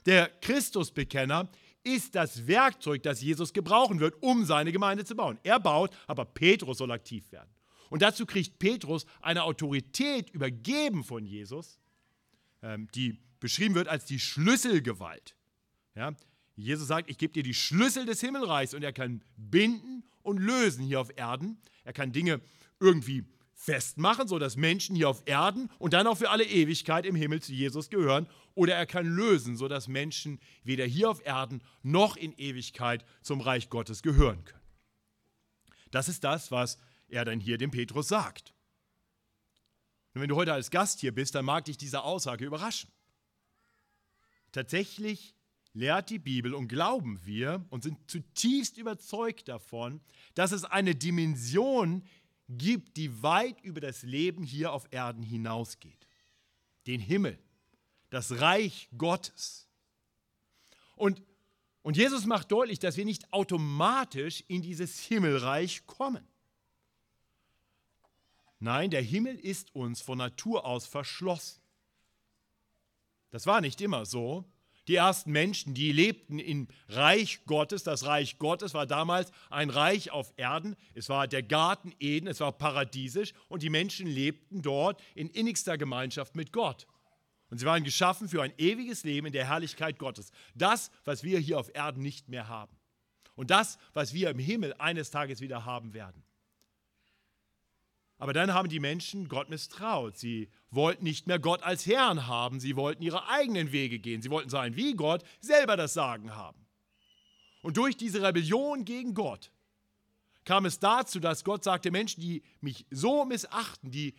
Der 0.07 0.29
Christusbekenner 0.41 1.51
ist 1.83 2.15
das 2.15 2.47
Werkzeug, 2.47 3.03
das 3.03 3.21
Jesus 3.21 3.53
gebrauchen 3.53 4.01
wird, 4.01 4.23
um 4.23 4.45
seine 4.45 4.73
Gemeinde 4.73 5.05
zu 5.05 5.15
bauen. 5.15 5.39
Er 5.43 5.61
baut, 5.61 5.91
aber 6.07 6.25
Petrus 6.25 6.79
soll 6.79 6.91
aktiv 6.91 7.31
werden. 7.33 7.51
Und 7.91 8.03
dazu 8.03 8.27
kriegt 8.27 8.59
Petrus 8.59 9.07
eine 9.21 9.45
Autorität 9.45 10.31
übergeben 10.31 11.05
von 11.05 11.25
Jesus, 11.25 11.79
ähm, 12.63 12.89
die 12.95 13.19
beschrieben 13.41 13.75
wird 13.75 13.89
als 13.89 14.05
die 14.05 14.19
Schlüsselgewalt. 14.19 15.35
Ja? 15.95 16.13
Jesus 16.57 16.89
sagt, 16.89 17.09
ich 17.09 17.19
gebe 17.19 17.33
dir 17.33 17.43
die 17.43 17.55
Schlüssel 17.55 18.05
des 18.05 18.21
Himmelreichs 18.21 18.75
und 18.75 18.83
er 18.83 18.93
kann 18.93 19.23
binden 19.37 20.05
und 20.23 20.39
lösen 20.39 20.85
hier 20.85 21.01
auf 21.01 21.17
Erden. 21.17 21.59
Er 21.85 21.93
kann 21.93 22.13
Dinge 22.13 22.41
irgendwie 22.81 23.25
festmachen, 23.55 24.29
sodass 24.29 24.57
Menschen 24.57 24.95
hier 24.95 25.09
auf 25.09 25.23
Erden 25.27 25.69
und 25.79 25.93
dann 25.93 26.07
auch 26.07 26.17
für 26.17 26.31
alle 26.31 26.45
Ewigkeit 26.45 27.05
im 27.05 27.17
Himmel 27.17 27.43
zu 27.43 27.53
Jesus 27.53 27.91
gehören. 27.91 28.29
Oder 28.55 28.75
er 28.75 28.87
kann 28.87 29.07
lösen, 29.07 29.57
sodass 29.57 29.89
Menschen 29.89 30.41
weder 30.65 30.85
hier 30.85 31.11
auf 31.11 31.25
Erden 31.25 31.63
noch 31.83 32.17
in 32.17 32.33
Ewigkeit 32.39 33.05
zum 33.23 33.41
Reich 33.41 33.69
Gottes 33.69 34.03
gehören 34.03 34.45
können. 34.45 34.63
Das 35.91 36.09
ist 36.09 36.25
das, 36.25 36.51
was 36.51 36.79
er 37.09 37.25
dann 37.25 37.41
hier 37.41 37.59
dem 37.59 37.71
Petrus 37.71 38.09
sagt. 38.09 38.55
Und 40.15 40.23
wenn 40.23 40.29
du 40.29 40.37
heute 40.37 40.53
als 40.53 40.71
Gast 40.71 41.01
hier 41.01 41.15
bist, 41.15 41.35
dann 41.35 41.45
mag 41.45 41.65
dich 41.65 41.77
diese 41.77 42.03
Aussage 42.03 42.45
überraschen. 42.45 42.91
Tatsächlich 44.53 45.35
lehrt 45.73 46.11
die 46.11 46.19
Bibel 46.19 46.55
und 46.55 46.69
glauben 46.69 47.25
wir 47.25 47.65
und 47.71 47.83
sind 47.83 48.11
zutiefst 48.11 48.79
überzeugt 48.79 49.49
davon, 49.49 50.01
dass 50.35 50.53
es 50.53 50.65
eine 50.65 50.95
Dimension 50.95 52.03
gibt, 52.49 52.97
die 52.97 53.23
weit 53.23 53.61
über 53.63 53.81
das 53.81 54.03
Leben 54.03 54.43
hier 54.43 54.73
auf 54.73 54.87
Erden 54.91 55.23
hinausgeht. 55.23 56.07
Den 56.87 57.01
Himmel, 57.01 57.39
das 58.11 58.41
Reich 58.41 58.89
Gottes. 58.97 59.69
Und, 60.97 61.23
und 61.83 61.97
Jesus 61.97 62.25
macht 62.25 62.51
deutlich, 62.51 62.79
dass 62.79 62.97
wir 62.97 63.05
nicht 63.05 63.33
automatisch 63.33 64.43
in 64.49 64.63
dieses 64.63 64.99
Himmelreich 65.01 65.87
kommen. 65.87 66.27
Nein, 68.61 68.91
der 68.91 69.03
Himmel 69.03 69.39
ist 69.39 69.75
uns 69.75 70.01
von 70.01 70.19
Natur 70.19 70.65
aus 70.65 70.87
verschlossen. 70.87 71.61
Das 73.31 73.47
war 73.47 73.61
nicht 73.61 73.81
immer 73.81 74.07
so. 74.07 74.45
Die 74.89 74.97
ersten 74.97 75.33
Menschen, 75.33 75.75
die 75.75 75.93
lebten 75.93 76.39
im 76.39 76.67
Reich 76.89 77.45
Gottes. 77.45 77.83
Das 77.83 78.07
Reich 78.07 78.39
Gottes 78.39 78.73
war 78.73 78.87
damals 78.87 79.31
ein 79.51 79.69
Reich 79.69 80.11
auf 80.11 80.33
Erden. 80.39 80.77
Es 80.95 81.11
war 81.11 81.29
der 81.29 81.43
Garten 81.43 81.95
Eden, 82.01 82.27
es 82.27 82.41
war 82.41 82.53
paradiesisch 82.53 83.35
und 83.49 83.63
die 83.63 83.69
Menschen 83.69 84.07
lebten 84.07 84.63
dort 84.63 85.01
in 85.15 85.29
innigster 85.29 85.77
Gemeinschaft 85.77 86.35
mit 86.37 86.53
Gott. 86.53 86.87
Und 87.51 87.59
sie 87.59 87.67
waren 87.67 87.85
geschaffen 87.85 88.29
für 88.29 88.43
ein 88.43 88.53
ewiges 88.57 89.05
Leben 89.05 89.27
in 89.27 89.33
der 89.33 89.47
Herrlichkeit 89.47 89.99
Gottes. 89.99 90.33
Das, 90.55 90.91
was 91.05 91.23
wir 91.23 91.39
hier 91.39 91.59
auf 91.59 91.75
Erden 91.75 92.03
nicht 92.03 92.29
mehr 92.29 92.49
haben. 92.49 92.75
Und 93.35 93.51
das, 93.51 93.79
was 93.93 94.15
wir 94.15 94.31
im 94.31 94.39
Himmel 94.39 94.75
eines 94.79 95.11
Tages 95.11 95.41
wieder 95.41 95.65
haben 95.65 95.93
werden. 95.93 96.25
Aber 98.19 98.33
dann 98.33 98.53
haben 98.53 98.69
die 98.69 98.81
Menschen 98.81 99.29
Gott 99.29 99.49
misstraut. 99.49 100.19
Sie 100.19 100.51
wollten 100.71 101.05
nicht 101.05 101.27
mehr 101.27 101.39
Gott 101.39 101.63
als 101.63 101.87
Herrn 101.87 102.27
haben, 102.27 102.61
sie 102.61 102.77
wollten 102.77 103.03
ihre 103.03 103.29
eigenen 103.29 103.73
Wege 103.73 104.01
gehen. 104.01 104.23
Sie 104.23 104.31
wollten 104.31 104.51
sein 104.51 104.77
wie 104.77 104.95
Gott, 104.95 105.23
selber 105.41 105.77
das 105.77 105.95
Sagen 105.95 106.35
haben. 106.35 106.67
Und 107.63 107.77
durch 107.77 107.97
diese 107.97 108.23
Rebellion 108.23 108.85
gegen 108.85 109.15
Gott 109.15 109.51
kam 110.45 110.65
es 110.65 110.79
dazu, 110.79 111.21
dass 111.21 111.45
Gott 111.45 111.63
sagte, 111.63 111.91
Menschen, 111.91 112.21
die 112.21 112.43
mich 112.61 112.87
so 112.91 113.25
missachten, 113.25 113.91
die 113.91 114.15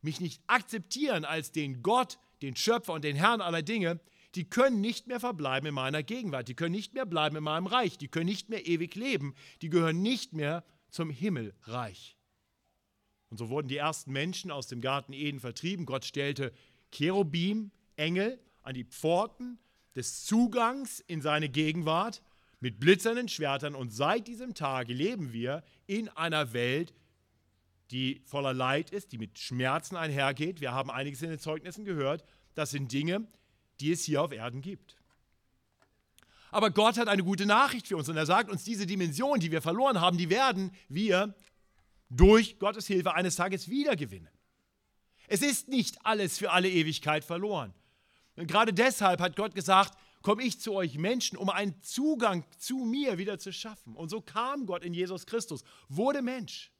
mich 0.00 0.20
nicht 0.20 0.42
akzeptieren 0.46 1.24
als 1.24 1.52
den 1.52 1.82
Gott, 1.82 2.18
den 2.40 2.56
Schöpfer 2.56 2.94
und 2.94 3.04
den 3.04 3.16
Herrn 3.16 3.40
aller 3.40 3.62
Dinge, 3.62 4.00
die 4.34 4.48
können 4.48 4.80
nicht 4.80 5.06
mehr 5.06 5.20
verbleiben 5.20 5.68
in 5.68 5.74
meiner 5.74 6.02
Gegenwart, 6.02 6.48
die 6.48 6.54
können 6.54 6.74
nicht 6.74 6.94
mehr 6.94 7.06
bleiben 7.06 7.36
in 7.36 7.44
meinem 7.44 7.66
Reich, 7.66 7.98
die 7.98 8.08
können 8.08 8.26
nicht 8.26 8.48
mehr 8.48 8.66
ewig 8.66 8.94
leben, 8.94 9.34
die 9.60 9.68
gehören 9.68 10.00
nicht 10.00 10.32
mehr 10.32 10.64
zum 10.88 11.10
Himmelreich. 11.10 12.16
Und 13.32 13.38
so 13.38 13.48
wurden 13.48 13.66
die 13.66 13.78
ersten 13.78 14.12
Menschen 14.12 14.50
aus 14.50 14.66
dem 14.66 14.82
Garten 14.82 15.14
Eden 15.14 15.40
vertrieben. 15.40 15.86
Gott 15.86 16.04
stellte 16.04 16.52
Cherubim, 16.92 17.70
Engel, 17.96 18.38
an 18.62 18.74
die 18.74 18.84
Pforten 18.84 19.58
des 19.96 20.26
Zugangs 20.26 21.00
in 21.00 21.22
seine 21.22 21.48
Gegenwart 21.48 22.20
mit 22.60 22.78
blitzernden 22.78 23.30
Schwertern. 23.30 23.74
Und 23.74 23.90
seit 23.90 24.28
diesem 24.28 24.52
Tage 24.52 24.92
leben 24.92 25.32
wir 25.32 25.64
in 25.86 26.10
einer 26.10 26.52
Welt, 26.52 26.92
die 27.90 28.20
voller 28.26 28.52
Leid 28.52 28.90
ist, 28.90 29.12
die 29.12 29.18
mit 29.18 29.38
Schmerzen 29.38 29.96
einhergeht. 29.96 30.60
Wir 30.60 30.72
haben 30.72 30.90
einiges 30.90 31.22
in 31.22 31.30
den 31.30 31.38
Zeugnissen 31.38 31.86
gehört. 31.86 32.24
Das 32.54 32.70
sind 32.70 32.92
Dinge, 32.92 33.26
die 33.80 33.92
es 33.92 34.04
hier 34.04 34.20
auf 34.20 34.32
Erden 34.32 34.60
gibt. 34.60 34.98
Aber 36.50 36.70
Gott 36.70 36.98
hat 36.98 37.08
eine 37.08 37.24
gute 37.24 37.46
Nachricht 37.46 37.88
für 37.88 37.96
uns 37.96 38.10
und 38.10 38.18
er 38.18 38.26
sagt 38.26 38.50
uns, 38.50 38.62
diese 38.62 38.84
Dimension, 38.84 39.40
die 39.40 39.50
wir 39.50 39.62
verloren 39.62 40.02
haben, 40.02 40.18
die 40.18 40.28
werden 40.28 40.70
wir 40.90 41.34
durch 42.16 42.58
Gottes 42.58 42.86
Hilfe 42.86 43.14
eines 43.14 43.36
Tages 43.36 43.68
wiedergewinnen. 43.68 44.28
Es 45.28 45.40
ist 45.40 45.68
nicht 45.68 46.04
alles 46.04 46.38
für 46.38 46.50
alle 46.50 46.68
Ewigkeit 46.68 47.24
verloren. 47.24 47.72
Und 48.36 48.46
gerade 48.46 48.72
deshalb 48.72 49.20
hat 49.20 49.36
Gott 49.36 49.54
gesagt, 49.54 49.96
komme 50.22 50.42
ich 50.42 50.60
zu 50.60 50.74
euch 50.74 50.96
Menschen, 50.96 51.36
um 51.38 51.48
einen 51.48 51.80
Zugang 51.82 52.44
zu 52.58 52.78
mir 52.78 53.18
wieder 53.18 53.38
zu 53.38 53.52
schaffen. 53.52 53.96
Und 53.96 54.08
so 54.08 54.20
kam 54.20 54.66
Gott 54.66 54.84
in 54.84 54.94
Jesus 54.94 55.26
Christus, 55.26 55.64
wurde 55.88 56.22
Mensch 56.22 56.70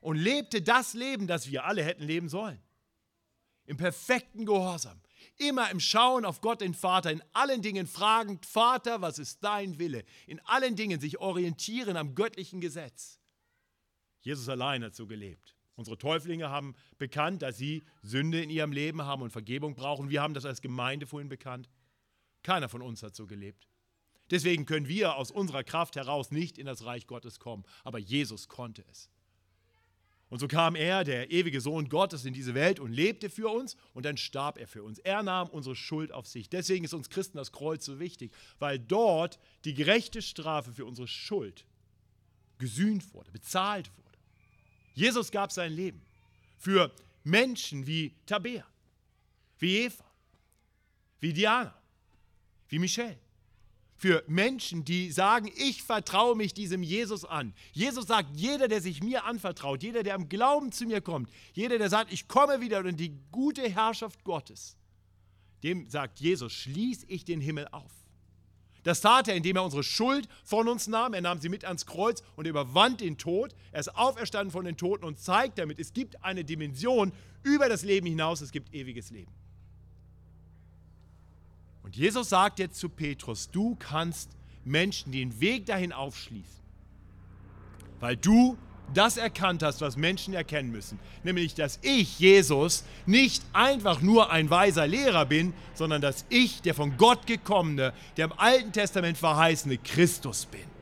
und 0.00 0.16
lebte 0.16 0.62
das 0.62 0.94
Leben, 0.94 1.26
das 1.26 1.50
wir 1.50 1.64
alle 1.64 1.82
hätten 1.82 2.04
leben 2.04 2.28
sollen. 2.28 2.60
Im 3.64 3.76
perfekten 3.76 4.46
Gehorsam, 4.46 5.00
immer 5.38 5.70
im 5.70 5.80
Schauen 5.80 6.24
auf 6.24 6.40
Gott 6.40 6.60
den 6.60 6.74
Vater, 6.74 7.10
in 7.10 7.22
allen 7.32 7.62
Dingen 7.62 7.88
fragend, 7.88 8.46
Vater, 8.46 9.02
was 9.02 9.18
ist 9.18 9.42
dein 9.42 9.80
Wille? 9.80 10.04
In 10.28 10.38
allen 10.46 10.76
Dingen 10.76 11.00
sich 11.00 11.18
orientieren 11.18 11.96
am 11.96 12.14
göttlichen 12.14 12.60
Gesetz. 12.60 13.18
Jesus 14.26 14.48
allein 14.48 14.82
hat 14.82 14.96
so 14.96 15.06
gelebt. 15.06 15.54
Unsere 15.76 15.98
Täuflinge 15.98 16.50
haben 16.50 16.74
bekannt, 16.98 17.42
dass 17.42 17.58
sie 17.58 17.84
Sünde 18.02 18.42
in 18.42 18.50
ihrem 18.50 18.72
Leben 18.72 19.02
haben 19.02 19.22
und 19.22 19.30
Vergebung 19.30 19.76
brauchen. 19.76 20.10
Wir 20.10 20.20
haben 20.20 20.34
das 20.34 20.44
als 20.44 20.60
Gemeinde 20.60 21.06
vorhin 21.06 21.28
bekannt. 21.28 21.70
Keiner 22.42 22.68
von 22.68 22.82
uns 22.82 23.04
hat 23.04 23.14
so 23.14 23.28
gelebt. 23.28 23.68
Deswegen 24.32 24.66
können 24.66 24.88
wir 24.88 25.14
aus 25.14 25.30
unserer 25.30 25.62
Kraft 25.62 25.94
heraus 25.94 26.32
nicht 26.32 26.58
in 26.58 26.66
das 26.66 26.84
Reich 26.84 27.06
Gottes 27.06 27.38
kommen. 27.38 27.62
Aber 27.84 28.00
Jesus 28.00 28.48
konnte 28.48 28.84
es. 28.90 29.10
Und 30.28 30.40
so 30.40 30.48
kam 30.48 30.74
er, 30.74 31.04
der 31.04 31.30
ewige 31.30 31.60
Sohn 31.60 31.88
Gottes, 31.88 32.24
in 32.24 32.34
diese 32.34 32.54
Welt 32.54 32.80
und 32.80 32.90
lebte 32.90 33.30
für 33.30 33.48
uns 33.48 33.76
und 33.94 34.04
dann 34.04 34.16
starb 34.16 34.58
er 34.58 34.66
für 34.66 34.82
uns. 34.82 34.98
Er 34.98 35.22
nahm 35.22 35.48
unsere 35.48 35.76
Schuld 35.76 36.10
auf 36.10 36.26
sich. 36.26 36.50
Deswegen 36.50 36.84
ist 36.84 36.94
uns 36.94 37.10
Christen 37.10 37.36
das 37.36 37.52
Kreuz 37.52 37.84
so 37.84 38.00
wichtig, 38.00 38.32
weil 38.58 38.80
dort 38.80 39.38
die 39.64 39.74
gerechte 39.74 40.20
Strafe 40.20 40.72
für 40.72 40.84
unsere 40.84 41.06
Schuld 41.06 41.64
gesühnt 42.58 43.14
wurde, 43.14 43.30
bezahlt 43.30 43.88
wurde. 43.96 44.05
Jesus 44.96 45.30
gab 45.30 45.52
sein 45.52 45.72
Leben 45.72 46.00
für 46.56 46.90
Menschen 47.22 47.86
wie 47.86 48.14
Tabea, 48.24 48.64
wie 49.58 49.76
Eva, 49.80 50.04
wie 51.20 51.32
Diana, 51.32 51.74
wie 52.68 52.78
Michelle. 52.78 53.18
Für 53.98 54.24
Menschen, 54.26 54.84
die 54.84 55.10
sagen, 55.12 55.50
ich 55.56 55.82
vertraue 55.82 56.34
mich 56.34 56.52
diesem 56.52 56.82
Jesus 56.82 57.24
an. 57.24 57.54
Jesus 57.72 58.06
sagt, 58.06 58.30
jeder, 58.34 58.68
der 58.68 58.80
sich 58.80 59.02
mir 59.02 59.24
anvertraut, 59.24 59.82
jeder, 59.82 60.02
der 60.02 60.14
am 60.14 60.28
Glauben 60.28 60.72
zu 60.72 60.86
mir 60.86 61.00
kommt, 61.00 61.30
jeder, 61.52 61.78
der 61.78 61.88
sagt, 61.88 62.12
ich 62.12 62.26
komme 62.26 62.60
wieder 62.60 62.84
in 62.84 62.96
die 62.96 63.18
gute 63.30 63.68
Herrschaft 63.68 64.24
Gottes, 64.24 64.76
dem 65.62 65.88
sagt 65.88 66.20
Jesus, 66.20 66.52
schließe 66.52 67.06
ich 67.06 67.24
den 67.24 67.40
Himmel 67.40 67.68
auf. 67.70 67.92
Das 68.86 69.00
tat 69.00 69.26
er, 69.26 69.34
indem 69.34 69.56
er 69.56 69.64
unsere 69.64 69.82
Schuld 69.82 70.28
von 70.44 70.68
uns 70.68 70.86
nahm. 70.86 71.12
Er 71.12 71.20
nahm 71.20 71.40
sie 71.40 71.48
mit 71.48 71.64
ans 71.64 71.86
Kreuz 71.86 72.22
und 72.36 72.46
überwand 72.46 73.00
den 73.00 73.18
Tod. 73.18 73.52
Er 73.72 73.80
ist 73.80 73.96
auferstanden 73.96 74.52
von 74.52 74.64
den 74.64 74.76
Toten 74.76 75.04
und 75.04 75.18
zeigt 75.18 75.58
damit, 75.58 75.80
es 75.80 75.92
gibt 75.92 76.22
eine 76.22 76.44
Dimension 76.44 77.10
über 77.42 77.68
das 77.68 77.82
Leben 77.82 78.06
hinaus, 78.06 78.42
es 78.42 78.52
gibt 78.52 78.72
ewiges 78.72 79.10
Leben. 79.10 79.32
Und 81.82 81.96
Jesus 81.96 82.28
sagt 82.28 82.60
jetzt 82.60 82.78
zu 82.78 82.88
Petrus, 82.88 83.50
du 83.50 83.74
kannst 83.74 84.30
Menschen 84.64 85.10
den 85.10 85.40
Weg 85.40 85.66
dahin 85.66 85.92
aufschließen, 85.92 86.62
weil 87.98 88.16
du 88.16 88.56
das 88.94 89.16
erkannt 89.16 89.62
hast, 89.62 89.80
was 89.80 89.96
Menschen 89.96 90.34
erkennen 90.34 90.70
müssen, 90.70 90.98
nämlich 91.24 91.54
dass 91.54 91.78
ich, 91.82 92.18
Jesus, 92.18 92.84
nicht 93.04 93.42
einfach 93.52 94.00
nur 94.00 94.30
ein 94.30 94.48
weiser 94.50 94.86
Lehrer 94.86 95.26
bin, 95.26 95.52
sondern 95.74 96.00
dass 96.00 96.24
ich 96.28 96.62
der 96.62 96.74
von 96.74 96.96
Gott 96.96 97.26
gekommene, 97.26 97.92
der 98.16 98.26
im 98.26 98.32
Alten 98.32 98.72
Testament 98.72 99.18
verheißene 99.18 99.78
Christus 99.78 100.46
bin. 100.46 100.76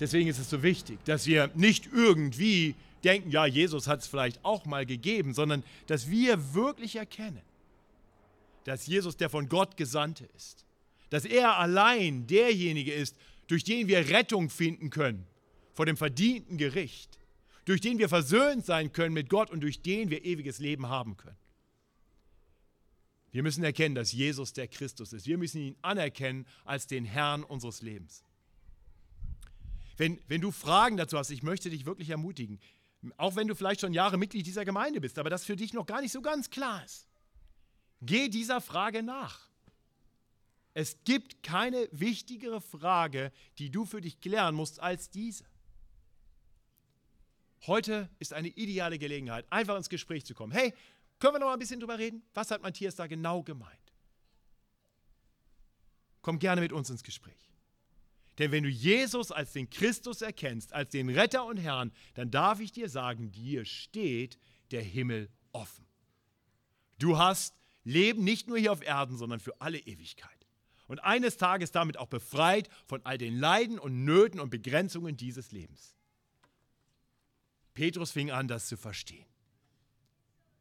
Deswegen 0.00 0.28
ist 0.28 0.38
es 0.38 0.50
so 0.50 0.62
wichtig, 0.62 0.98
dass 1.04 1.26
wir 1.26 1.50
nicht 1.54 1.88
irgendwie 1.92 2.74
denken, 3.04 3.30
ja, 3.30 3.46
Jesus 3.46 3.86
hat 3.86 4.00
es 4.00 4.06
vielleicht 4.06 4.44
auch 4.44 4.64
mal 4.64 4.86
gegeben, 4.86 5.34
sondern 5.34 5.62
dass 5.86 6.10
wir 6.10 6.54
wirklich 6.54 6.96
erkennen, 6.96 7.42
dass 8.64 8.86
Jesus 8.86 9.16
der 9.16 9.30
von 9.30 9.48
Gott 9.48 9.76
Gesandte 9.76 10.28
ist, 10.36 10.64
dass 11.10 11.24
er 11.24 11.58
allein 11.58 12.26
derjenige 12.26 12.92
ist, 12.92 13.16
durch 13.46 13.64
den 13.64 13.88
wir 13.88 14.08
Rettung 14.08 14.50
finden 14.50 14.90
können 14.90 15.26
vor 15.72 15.86
dem 15.86 15.96
verdienten 15.96 16.56
Gericht, 16.56 17.18
durch 17.64 17.80
den 17.80 17.98
wir 17.98 18.08
versöhnt 18.08 18.64
sein 18.64 18.92
können 18.92 19.14
mit 19.14 19.28
Gott 19.28 19.50
und 19.50 19.60
durch 19.60 19.82
den 19.82 20.10
wir 20.10 20.24
ewiges 20.24 20.58
Leben 20.58 20.88
haben 20.88 21.16
können. 21.16 21.36
Wir 23.32 23.42
müssen 23.42 23.64
erkennen, 23.64 23.96
dass 23.96 24.12
Jesus 24.12 24.52
der 24.52 24.68
Christus 24.68 25.12
ist. 25.12 25.26
Wir 25.26 25.38
müssen 25.38 25.60
ihn 25.60 25.76
anerkennen 25.82 26.46
als 26.64 26.86
den 26.86 27.04
Herrn 27.04 27.42
unseres 27.42 27.82
Lebens. 27.82 28.22
Wenn, 29.96 30.20
wenn 30.28 30.40
du 30.40 30.52
Fragen 30.52 30.96
dazu 30.96 31.18
hast, 31.18 31.30
ich 31.30 31.42
möchte 31.42 31.70
dich 31.70 31.84
wirklich 31.84 32.10
ermutigen, 32.10 32.60
auch 33.16 33.34
wenn 33.34 33.48
du 33.48 33.54
vielleicht 33.54 33.80
schon 33.80 33.92
Jahre 33.92 34.18
Mitglied 34.18 34.46
dieser 34.46 34.64
Gemeinde 34.64 35.00
bist, 35.00 35.18
aber 35.18 35.30
das 35.30 35.44
für 35.44 35.56
dich 35.56 35.72
noch 35.72 35.86
gar 35.86 36.00
nicht 36.00 36.12
so 36.12 36.22
ganz 36.22 36.50
klar 36.50 36.84
ist, 36.84 37.08
geh 38.00 38.28
dieser 38.28 38.60
Frage 38.60 39.02
nach. 39.02 39.48
Es 40.74 41.04
gibt 41.04 41.44
keine 41.44 41.88
wichtigere 41.92 42.60
Frage, 42.60 43.32
die 43.58 43.70
du 43.70 43.86
für 43.86 44.00
dich 44.00 44.20
klären 44.20 44.56
musst, 44.56 44.80
als 44.80 45.08
diese. 45.08 45.44
Heute 47.66 48.10
ist 48.18 48.32
eine 48.32 48.48
ideale 48.48 48.98
Gelegenheit, 48.98 49.46
einfach 49.50 49.76
ins 49.76 49.88
Gespräch 49.88 50.26
zu 50.26 50.34
kommen. 50.34 50.52
Hey, 50.52 50.74
können 51.20 51.36
wir 51.36 51.38
noch 51.38 51.46
mal 51.46 51.52
ein 51.54 51.60
bisschen 51.60 51.80
drüber 51.80 51.98
reden? 51.98 52.22
Was 52.34 52.50
hat 52.50 52.60
Matthias 52.60 52.96
da 52.96 53.06
genau 53.06 53.42
gemeint? 53.42 53.78
Komm 56.20 56.40
gerne 56.40 56.60
mit 56.60 56.72
uns 56.72 56.90
ins 56.90 57.04
Gespräch. 57.04 57.50
Denn 58.38 58.50
wenn 58.50 58.64
du 58.64 58.68
Jesus 58.68 59.30
als 59.30 59.52
den 59.52 59.70
Christus 59.70 60.22
erkennst, 60.22 60.72
als 60.72 60.90
den 60.90 61.08
Retter 61.08 61.46
und 61.46 61.56
Herrn, 61.56 61.92
dann 62.14 62.32
darf 62.32 62.58
ich 62.58 62.72
dir 62.72 62.88
sagen, 62.88 63.30
dir 63.30 63.64
steht 63.64 64.38
der 64.72 64.82
Himmel 64.82 65.30
offen. 65.52 65.86
Du 66.98 67.16
hast 67.16 67.54
Leben 67.84 68.24
nicht 68.24 68.48
nur 68.48 68.58
hier 68.58 68.72
auf 68.72 68.82
Erden, 68.82 69.16
sondern 69.16 69.38
für 69.38 69.60
alle 69.60 69.78
Ewigkeit 69.78 70.33
und 70.86 71.00
eines 71.00 71.36
Tages 71.36 71.72
damit 71.72 71.96
auch 71.96 72.08
befreit 72.08 72.68
von 72.86 73.04
all 73.04 73.18
den 73.18 73.38
Leiden 73.38 73.78
und 73.78 74.04
Nöten 74.04 74.40
und 74.40 74.50
Begrenzungen 74.50 75.16
dieses 75.16 75.52
Lebens. 75.52 75.94
Petrus 77.74 78.12
fing 78.12 78.30
an, 78.30 78.48
das 78.48 78.68
zu 78.68 78.76
verstehen. 78.76 79.26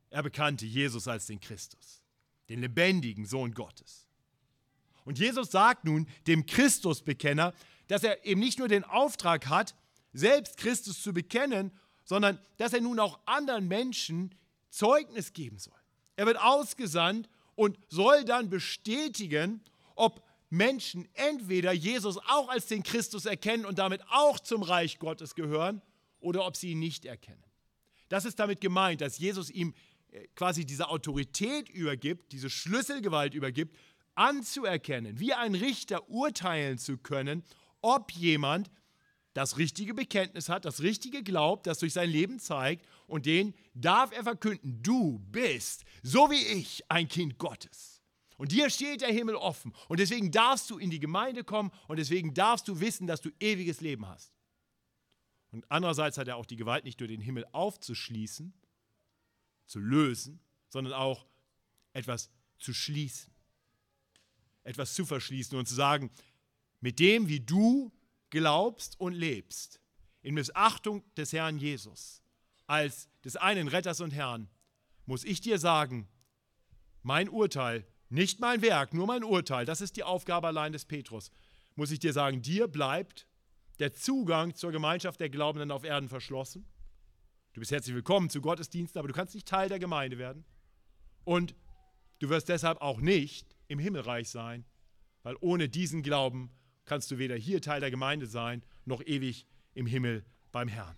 Er 0.10 0.24
bekannte 0.24 0.66
Jesus 0.66 1.08
als 1.08 1.26
den 1.28 1.40
Christus, 1.40 2.02
den 2.50 2.62
lebendigen 2.62 3.26
Sohn 3.26 3.54
Gottes. 3.54 4.08
Und 5.06 5.20
Jesus 5.20 5.52
sagt 5.52 5.86
nun 5.86 6.08
dem 6.28 6.46
Christusbekenner, 6.46 7.54
dass 7.88 8.04
er 8.04 8.26
eben 8.26 8.40
nicht 8.40 8.60
nur 8.60 8.68
den 8.68 8.84
Auftrag 8.84 9.48
hat, 9.48 9.76
selbst 10.14 10.58
Christus 10.58 11.02
zu 11.02 11.14
bekennen, 11.14 11.72
sondern 12.06 12.40
dass 12.58 12.74
er 12.74 12.82
nun 12.82 13.00
auch 13.00 13.20
anderen 13.26 13.68
Menschen 13.68 14.34
Zeugnis 14.70 15.34
geben 15.34 15.58
soll. 15.58 15.74
Er 16.16 16.26
wird 16.26 16.38
ausgesandt 16.40 17.30
und 17.56 17.78
soll 17.90 18.24
dann 18.24 18.50
bestätigen, 18.50 19.62
ob 19.96 20.24
Menschen 20.50 21.08
entweder 21.14 21.72
Jesus 21.72 22.18
auch 22.28 22.50
als 22.50 22.68
den 22.68 22.84
Christus 22.84 23.26
erkennen 23.26 23.66
und 23.66 23.80
damit 23.80 24.02
auch 24.10 24.40
zum 24.40 24.62
Reich 24.62 25.00
Gottes 25.00 25.34
gehören 25.34 25.82
oder 26.20 26.46
ob 26.46 26.56
sie 26.56 26.72
ihn 26.72 26.80
nicht 26.80 27.06
erkennen. 27.06 27.44
Das 28.10 28.26
ist 28.26 28.40
damit 28.40 28.62
gemeint, 28.62 29.02
dass 29.02 29.18
Jesus 29.18 29.50
ihm 29.50 29.74
äh, 30.12 30.28
quasi 30.36 30.66
diese 30.66 30.90
Autorität 30.90 31.70
übergibt, 31.70 32.32
diese 32.32 32.50
Schlüsselgewalt 32.50 33.34
übergibt, 33.34 33.76
anzuerkennen, 34.16 35.20
wie 35.20 35.34
ein 35.34 35.56
Richter 35.56 36.08
urteilen 36.10 36.78
zu 36.78 36.98
können, 36.98 37.44
ob 37.82 38.12
jemand 38.12 38.70
das 39.34 39.58
richtige 39.58 39.94
Bekenntnis 39.94 40.50
hat, 40.50 40.66
das 40.66 40.82
richtige 40.82 41.24
glaubt, 41.24 41.66
das 41.66 41.80
durch 41.80 41.94
sein 41.94 42.10
Leben 42.10 42.40
zeigt 42.40 42.86
und 43.08 43.26
den 43.26 43.56
darf 43.74 44.12
er 44.12 44.24
verkünden, 44.24 44.82
du 44.84 45.20
bist, 45.32 45.84
so 46.04 46.30
wie 46.30 46.46
ich, 46.46 46.84
ein 46.90 47.08
Kind 47.08 47.40
Gottes. 47.40 47.93
Und 48.44 48.52
dir 48.52 48.70
steht 48.70 49.00
der 49.00 49.14
Himmel 49.14 49.38
offen. 49.38 49.74
Und 49.88 50.02
deswegen 50.02 50.30
darfst 50.30 50.70
du 50.70 50.78
in 50.78 50.90
die 50.90 51.00
Gemeinde 51.00 51.46
kommen 51.46 51.72
und 51.88 51.96
deswegen 51.96 52.34
darfst 52.34 52.68
du 52.68 52.82
wissen, 52.82 53.08
dass 53.08 53.22
du 53.22 53.30
ewiges 53.40 53.80
Leben 53.80 54.06
hast. 54.06 54.34
Und 55.52 55.64
andererseits 55.72 56.18
hat 56.18 56.28
er 56.28 56.36
auch 56.36 56.46
die 56.46 56.58
Gewalt, 56.58 56.84
nicht 56.84 57.00
nur 57.00 57.08
den 57.08 57.22
Himmel 57.22 57.46
aufzuschließen, 57.54 58.54
zu 59.66 59.80
lösen, 59.80 60.42
sondern 60.68 60.92
auch 60.92 61.26
etwas 61.94 62.30
zu 62.58 62.74
schließen. 62.74 63.32
Etwas 64.66 64.94
zu 64.94 65.06
verschließen 65.06 65.58
und 65.58 65.66
zu 65.66 65.76
sagen, 65.76 66.12
mit 66.82 67.00
dem, 67.00 67.30
wie 67.30 67.40
du 67.40 67.94
glaubst 68.30 69.00
und 69.00 69.14
lebst, 69.14 69.80
in 70.22 70.34
Missachtung 70.34 71.02
des 71.16 71.32
Herrn 71.32 71.58
Jesus, 71.58 72.22
als 72.68 73.08
des 73.24 73.38
einen 73.38 73.70
Retters 73.70 74.02
und 74.02 74.12
Herrn, 74.12 74.50
muss 75.06 75.24
ich 75.24 75.40
dir 75.40 75.60
sagen, 75.60 76.10
mein 77.04 77.30
Urteil 77.30 77.88
nicht 78.14 78.40
mein 78.40 78.62
Werk, 78.62 78.94
nur 78.94 79.08
mein 79.08 79.24
Urteil. 79.24 79.66
Das 79.66 79.82
ist 79.82 79.98
die 79.98 80.04
Aufgabe 80.04 80.48
allein 80.48 80.72
des 80.72 80.86
Petrus. 80.86 81.32
Muss 81.76 81.90
ich 81.90 81.98
dir 81.98 82.14
sagen, 82.14 82.44
dir 82.44 82.68
bleibt 82.68 83.28
der 83.80 83.92
Zugang 83.92 84.54
zur 84.54 84.72
Gemeinschaft 84.72 85.20
der 85.20 85.30
Glaubenden 85.30 85.72
auf 85.72 85.84
Erden 85.84 86.08
verschlossen. 86.08 86.68
Du 87.54 87.60
bist 87.60 87.72
herzlich 87.72 87.96
willkommen 87.96 88.30
zu 88.30 88.40
Gottesdiensten, 88.40 89.00
aber 89.00 89.08
du 89.08 89.16
kannst 89.16 89.34
nicht 89.34 89.48
Teil 89.48 89.68
der 89.68 89.80
Gemeinde 89.80 90.20
werden. 90.20 90.46
Und 91.24 91.56
du 92.20 92.30
wirst 92.30 92.50
deshalb 92.50 92.82
auch 92.82 93.02
nicht 93.02 93.56
im 93.68 93.80
Himmelreich 93.80 94.30
sein, 94.30 94.64
weil 95.24 95.36
ohne 95.42 95.68
diesen 95.68 96.04
Glauben 96.04 96.52
kannst 96.86 97.10
du 97.10 97.18
weder 97.18 97.36
hier 97.36 97.62
Teil 97.62 97.80
der 97.82 97.90
Gemeinde 97.90 98.28
sein, 98.28 98.64
noch 98.86 99.02
ewig 99.04 99.48
im 99.74 99.88
Himmel 99.88 100.24
beim 100.52 100.68
Herrn. 100.68 100.98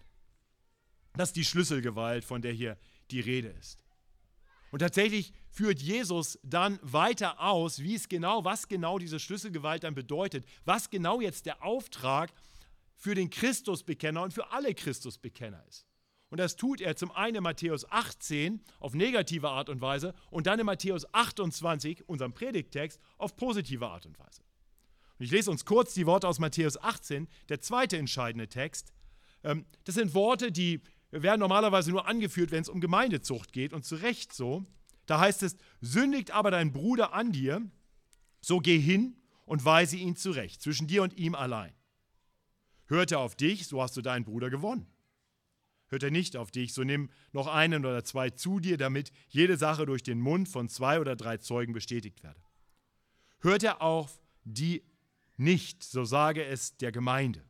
Das 1.14 1.30
ist 1.30 1.38
die 1.38 1.46
Schlüsselgewalt, 1.46 2.26
von 2.26 2.42
der 2.42 2.52
hier 2.52 2.78
die 3.10 3.22
Rede 3.22 3.48
ist. 3.48 3.85
Und 4.76 4.80
tatsächlich 4.80 5.32
führt 5.52 5.82
Jesus 5.82 6.38
dann 6.44 6.80
weiter 6.82 7.40
aus, 7.40 7.80
wie 7.80 7.96
es 7.96 8.10
genau, 8.10 8.44
was 8.44 8.68
genau 8.68 9.00
diese 9.00 9.22
Schlüsselgewalt 9.22 9.86
dann 9.86 9.96
bedeutet, 9.96 10.44
was 10.66 10.90
genau 10.90 11.22
jetzt 11.22 11.46
der 11.46 11.64
Auftrag 11.64 12.34
für 12.98 13.16
den 13.16 13.30
Christusbekenner 13.30 14.22
und 14.22 14.34
für 14.34 14.52
alle 14.52 14.76
Christusbekenner 14.76 15.64
ist. 15.70 15.86
Und 16.28 16.42
das 16.42 16.58
tut 16.58 16.82
er 16.82 16.98
zum 16.98 17.10
einen 17.12 17.38
in 17.38 17.44
Matthäus 17.44 17.90
18 17.90 18.62
auf 18.82 18.94
negative 18.94 19.48
Art 19.48 19.70
und 19.70 19.80
Weise 19.80 20.14
und 20.30 20.46
dann 20.46 20.60
in 20.60 20.66
Matthäus 20.66 21.06
28, 21.14 22.10
unserem 22.10 22.34
Predigttext, 22.34 23.00
auf 23.18 23.38
positive 23.38 23.88
Art 23.88 24.06
und 24.06 24.20
Weise. 24.20 24.42
Und 25.18 25.24
ich 25.24 25.32
lese 25.32 25.52
uns 25.52 25.64
kurz 25.64 25.94
die 25.94 26.06
Worte 26.06 26.28
aus 26.28 26.40
Matthäus 26.40 26.76
18, 26.76 27.30
der 27.48 27.62
zweite 27.62 27.96
entscheidende 27.96 28.50
Text. 28.50 28.92
Ähm, 29.46 29.66
das 29.86 29.96
sind 29.96 30.14
Worte, 30.14 30.52
die 30.52 30.82
werden 31.22 31.40
normalerweise 31.40 31.92
nur 31.92 32.08
angeführt, 32.08 32.52
wenn 32.52 32.62
es 32.62 32.70
um 32.70 32.82
Gemeindezucht 32.82 33.54
geht 33.54 33.74
und 33.74 33.86
zu 33.86 33.96
Recht 33.96 34.34
so. 34.34 34.66
Da 35.06 35.20
heißt 35.20 35.44
es, 35.44 35.56
sündigt 35.82 36.32
aber 36.32 36.52
dein 36.52 36.72
Bruder 36.72 37.14
an 37.14 37.32
dir, 37.32 37.62
so 38.42 38.60
geh 38.60 38.80
hin 38.80 39.16
und 39.46 39.64
weise 39.66 39.98
ihn 39.98 40.16
zurecht, 40.16 40.62
zwischen 40.62 40.88
dir 40.88 41.04
und 41.04 41.14
ihm 41.14 41.36
allein. 41.36 41.74
Hört 42.88 43.12
er 43.12 43.20
auf 43.20 43.36
dich, 43.36 43.68
so 43.68 43.82
hast 43.82 43.98
du 43.98 44.02
deinen 44.02 44.26
Bruder 44.26 44.50
gewonnen. 44.50 44.88
Hört 45.88 46.04
er 46.04 46.12
nicht 46.12 46.36
auf 46.36 46.52
dich, 46.52 46.74
so 46.74 46.84
nimm 46.84 47.10
noch 47.32 47.48
einen 47.48 47.86
oder 47.86 48.04
zwei 48.04 48.32
zu 48.32 48.60
dir, 48.60 48.78
damit 48.78 49.12
jede 49.30 49.58
Sache 49.58 49.86
durch 49.86 50.04
den 50.04 50.20
Mund 50.20 50.50
von 50.50 50.68
zwei 50.68 51.00
oder 51.00 51.16
drei 51.16 51.38
Zeugen 51.38 51.74
bestätigt 51.74 52.24
werde. 52.24 52.42
Hört 53.40 53.64
er 53.64 53.82
auf 53.82 54.20
die 54.44 54.84
nicht, 55.38 55.84
so 55.84 56.06
sage 56.06 56.44
es 56.44 56.78
der 56.78 56.92
Gemeinde. 56.92 57.44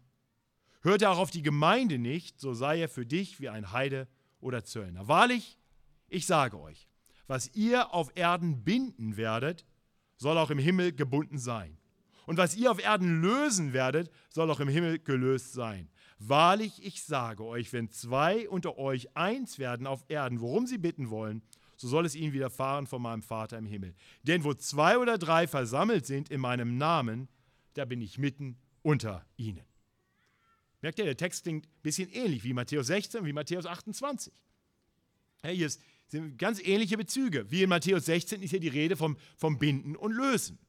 Hört 0.86 1.02
er 1.02 1.10
auch 1.10 1.18
auf 1.18 1.32
die 1.32 1.42
Gemeinde 1.42 1.98
nicht, 1.98 2.40
so 2.40 2.54
sei 2.54 2.80
er 2.80 2.90
für 2.90 3.08
dich 3.08 3.42
wie 3.42 3.50
ein 3.50 3.72
Heide 3.72 4.08
oder 4.40 4.64
Zöllner. 4.64 5.08
Wahrlich, 5.08 5.58
ich 6.10 6.28
sage 6.28 6.60
euch, 6.60 6.88
was 7.26 7.56
ihr 7.56 7.92
auf 7.92 8.12
Erden 8.14 8.64
binden 8.64 9.18
werdet, 9.18 9.66
soll 10.16 10.38
auch 10.38 10.52
im 10.52 10.60
Himmel 10.60 10.94
gebunden 10.94 11.40
sein. 11.40 11.80
Und 12.28 12.38
was 12.38 12.56
ihr 12.56 12.70
auf 12.70 12.80
Erden 12.80 13.20
lösen 13.20 13.74
werdet, 13.74 14.12
soll 14.30 14.52
auch 14.52 14.60
im 14.60 14.68
Himmel 14.68 15.00
gelöst 15.00 15.54
sein. 15.54 15.90
Wahrlich, 16.20 16.86
ich 16.86 17.02
sage 17.02 17.44
euch, 17.44 17.74
wenn 17.74 17.90
zwei 17.90 18.48
unter 18.48 18.78
euch 18.78 19.18
eins 19.18 19.58
werden 19.58 19.88
auf 19.88 20.06
Erden, 20.08 20.40
worum 20.40 20.68
sie 20.68 20.78
bitten 20.78 21.10
wollen, 21.10 21.42
so 21.78 21.88
soll 21.88 22.06
es 22.06 22.14
ihnen 22.14 22.34
widerfahren 22.34 22.86
von 22.86 23.02
meinem 23.02 23.24
Vater 23.24 23.58
im 23.58 23.66
Himmel. 23.66 23.96
Denn 24.22 24.44
wo 24.44 24.54
zwei 24.54 25.00
oder 25.00 25.18
drei 25.18 25.48
versammelt 25.48 26.06
sind 26.06 26.30
in 26.30 26.42
meinem 26.42 26.78
Namen, 26.78 27.28
da 27.74 27.86
bin 27.86 28.02
ich 28.02 28.20
mitten 28.20 28.60
unter 28.84 29.26
ihnen. 29.36 29.66
Merkt 30.86 31.00
ihr, 31.00 31.06
der 31.06 31.18
Text 31.18 31.42
klingt 31.42 31.66
ein 31.66 31.82
bisschen 31.82 32.12
ähnlich 32.12 32.44
wie 32.44 32.54
Matthäus 32.54 32.86
16, 32.86 33.26
wie 33.26 33.34
Matthäus 33.34 33.66
28. 33.66 34.32
Hey, 35.42 35.58
hier 35.58 35.72
sind 36.10 36.38
ganz 36.38 36.62
ähnliche 36.62 36.96
Bezüge. 36.96 37.50
Wie 37.50 37.64
in 37.64 37.70
Matthäus 37.70 38.06
16 38.06 38.44
ist 38.44 38.52
hier 38.52 38.60
die 38.60 38.68
Rede 38.68 38.96
vom, 38.96 39.18
vom 39.36 39.58
Binden 39.58 39.96
und 39.96 40.12
Lösen. 40.12 40.60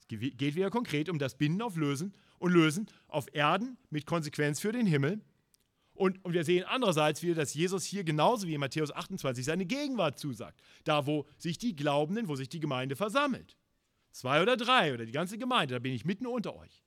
Es 0.00 0.08
geht 0.08 0.56
wieder 0.56 0.68
konkret 0.68 1.08
um 1.08 1.18
das 1.18 1.38
Binden 1.38 1.62
auf 1.62 1.76
Lösen 1.76 2.12
und 2.38 2.52
Lösen 2.52 2.86
auf 3.08 3.34
Erden 3.34 3.78
mit 3.88 4.04
Konsequenz 4.04 4.60
für 4.60 4.72
den 4.72 4.84
Himmel. 4.84 5.22
Und, 5.94 6.22
und 6.22 6.34
wir 6.34 6.44
sehen 6.44 6.64
andererseits 6.64 7.22
wieder, 7.22 7.36
dass 7.36 7.54
Jesus 7.54 7.82
hier 7.82 8.04
genauso 8.04 8.46
wie 8.46 8.52
in 8.52 8.60
Matthäus 8.60 8.92
28 8.92 9.42
seine 9.42 9.64
Gegenwart 9.64 10.18
zusagt. 10.18 10.60
Da, 10.84 11.06
wo 11.06 11.24
sich 11.38 11.56
die 11.56 11.74
Glaubenden, 11.74 12.28
wo 12.28 12.36
sich 12.36 12.50
die 12.50 12.60
Gemeinde 12.60 12.94
versammelt. 12.94 13.56
Zwei 14.10 14.42
oder 14.42 14.58
drei 14.58 14.92
oder 14.92 15.06
die 15.06 15.12
ganze 15.12 15.38
Gemeinde, 15.38 15.76
da 15.76 15.78
bin 15.78 15.94
ich 15.94 16.04
mitten 16.04 16.26
unter 16.26 16.54
euch. 16.56 16.82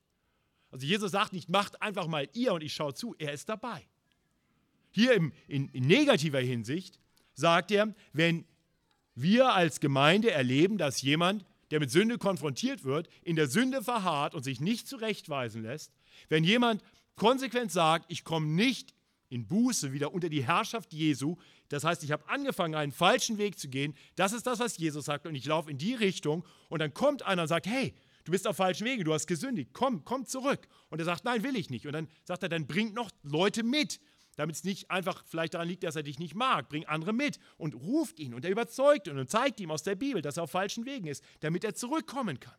Also 0.70 0.86
Jesus 0.86 1.12
sagt 1.12 1.32
nicht, 1.32 1.48
macht 1.48 1.82
einfach 1.82 2.06
mal 2.06 2.28
ihr 2.32 2.52
und 2.52 2.62
ich 2.62 2.72
schaue 2.72 2.94
zu. 2.94 3.14
Er 3.18 3.32
ist 3.32 3.48
dabei. 3.48 3.86
Hier 4.92 5.14
im, 5.14 5.32
in, 5.46 5.68
in 5.68 5.86
negativer 5.86 6.40
Hinsicht 6.40 6.98
sagt 7.34 7.70
er, 7.70 7.94
wenn 8.12 8.44
wir 9.14 9.52
als 9.54 9.80
Gemeinde 9.80 10.30
erleben, 10.30 10.78
dass 10.78 11.02
jemand, 11.02 11.44
der 11.70 11.80
mit 11.80 11.90
Sünde 11.90 12.18
konfrontiert 12.18 12.84
wird, 12.84 13.08
in 13.22 13.36
der 13.36 13.48
Sünde 13.48 13.82
verharrt 13.82 14.34
und 14.34 14.42
sich 14.42 14.60
nicht 14.60 14.88
zurechtweisen 14.88 15.62
lässt, 15.62 15.92
wenn 16.28 16.44
jemand 16.44 16.82
konsequent 17.16 17.70
sagt, 17.70 18.06
ich 18.08 18.24
komme 18.24 18.46
nicht 18.46 18.94
in 19.28 19.46
Buße 19.46 19.92
wieder 19.92 20.12
unter 20.12 20.28
die 20.28 20.44
Herrschaft 20.44 20.92
Jesu, 20.92 21.36
das 21.68 21.84
heißt, 21.84 22.02
ich 22.02 22.10
habe 22.10 22.28
angefangen, 22.28 22.74
einen 22.74 22.90
falschen 22.90 23.38
Weg 23.38 23.58
zu 23.58 23.68
gehen, 23.68 23.94
das 24.16 24.32
ist 24.32 24.46
das, 24.46 24.58
was 24.58 24.76
Jesus 24.76 25.04
sagt, 25.04 25.26
und 25.26 25.36
ich 25.36 25.44
laufe 25.46 25.70
in 25.70 25.78
die 25.78 25.94
Richtung, 25.94 26.44
und 26.68 26.80
dann 26.80 26.92
kommt 26.92 27.22
einer 27.22 27.42
und 27.42 27.48
sagt, 27.48 27.66
hey, 27.66 27.94
du 28.24 28.32
bist 28.32 28.46
auf 28.46 28.56
falschen 28.56 28.86
Wege, 28.86 29.04
du 29.04 29.12
hast 29.12 29.26
gesündigt, 29.26 29.70
komm, 29.72 30.04
komm 30.04 30.26
zurück. 30.26 30.66
Und 30.88 30.98
er 30.98 31.04
sagt, 31.04 31.24
nein, 31.24 31.42
will 31.42 31.56
ich 31.56 31.70
nicht. 31.70 31.86
Und 31.86 31.92
dann 31.92 32.08
sagt 32.24 32.42
er, 32.42 32.48
dann 32.48 32.66
bringt 32.66 32.94
noch 32.94 33.10
Leute 33.22 33.62
mit, 33.62 34.00
damit 34.36 34.56
es 34.56 34.64
nicht 34.64 34.90
einfach 34.90 35.24
vielleicht 35.26 35.54
daran 35.54 35.68
liegt, 35.68 35.82
dass 35.82 35.96
er 35.96 36.02
dich 36.02 36.18
nicht 36.18 36.34
mag. 36.34 36.68
Bring 36.68 36.86
andere 36.86 37.12
mit 37.12 37.38
und 37.56 37.74
ruft 37.74 38.18
ihn 38.18 38.34
und 38.34 38.44
er 38.44 38.50
überzeugt 38.50 39.06
ihn 39.06 39.18
und 39.18 39.28
zeigt 39.30 39.60
ihm 39.60 39.70
aus 39.70 39.82
der 39.82 39.94
Bibel, 39.94 40.22
dass 40.22 40.36
er 40.36 40.44
auf 40.44 40.50
falschen 40.50 40.86
Wegen 40.86 41.06
ist, 41.06 41.22
damit 41.40 41.64
er 41.64 41.74
zurückkommen 41.74 42.40
kann. 42.40 42.54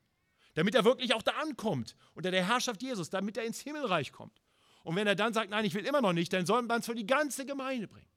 Damit 0.53 0.75
er 0.75 0.83
wirklich 0.83 1.13
auch 1.13 1.21
da 1.21 1.31
ankommt, 1.41 1.95
unter 2.13 2.29
der 2.29 2.45
Herrschaft 2.45 2.81
Jesus, 2.81 3.09
damit 3.09 3.37
er 3.37 3.45
ins 3.45 3.61
Himmelreich 3.61 4.11
kommt. 4.11 4.41
Und 4.83 4.95
wenn 4.95 5.07
er 5.07 5.15
dann 5.15 5.33
sagt, 5.33 5.49
nein, 5.49 5.65
ich 5.65 5.73
will 5.73 5.85
immer 5.85 6.01
noch 6.01 6.13
nicht, 6.13 6.33
dann 6.33 6.45
soll 6.45 6.61
man 6.63 6.79
es 6.79 6.85
für 6.85 6.95
die 6.95 7.05
ganze 7.05 7.45
Gemeinde 7.45 7.87
bringen. 7.87 8.09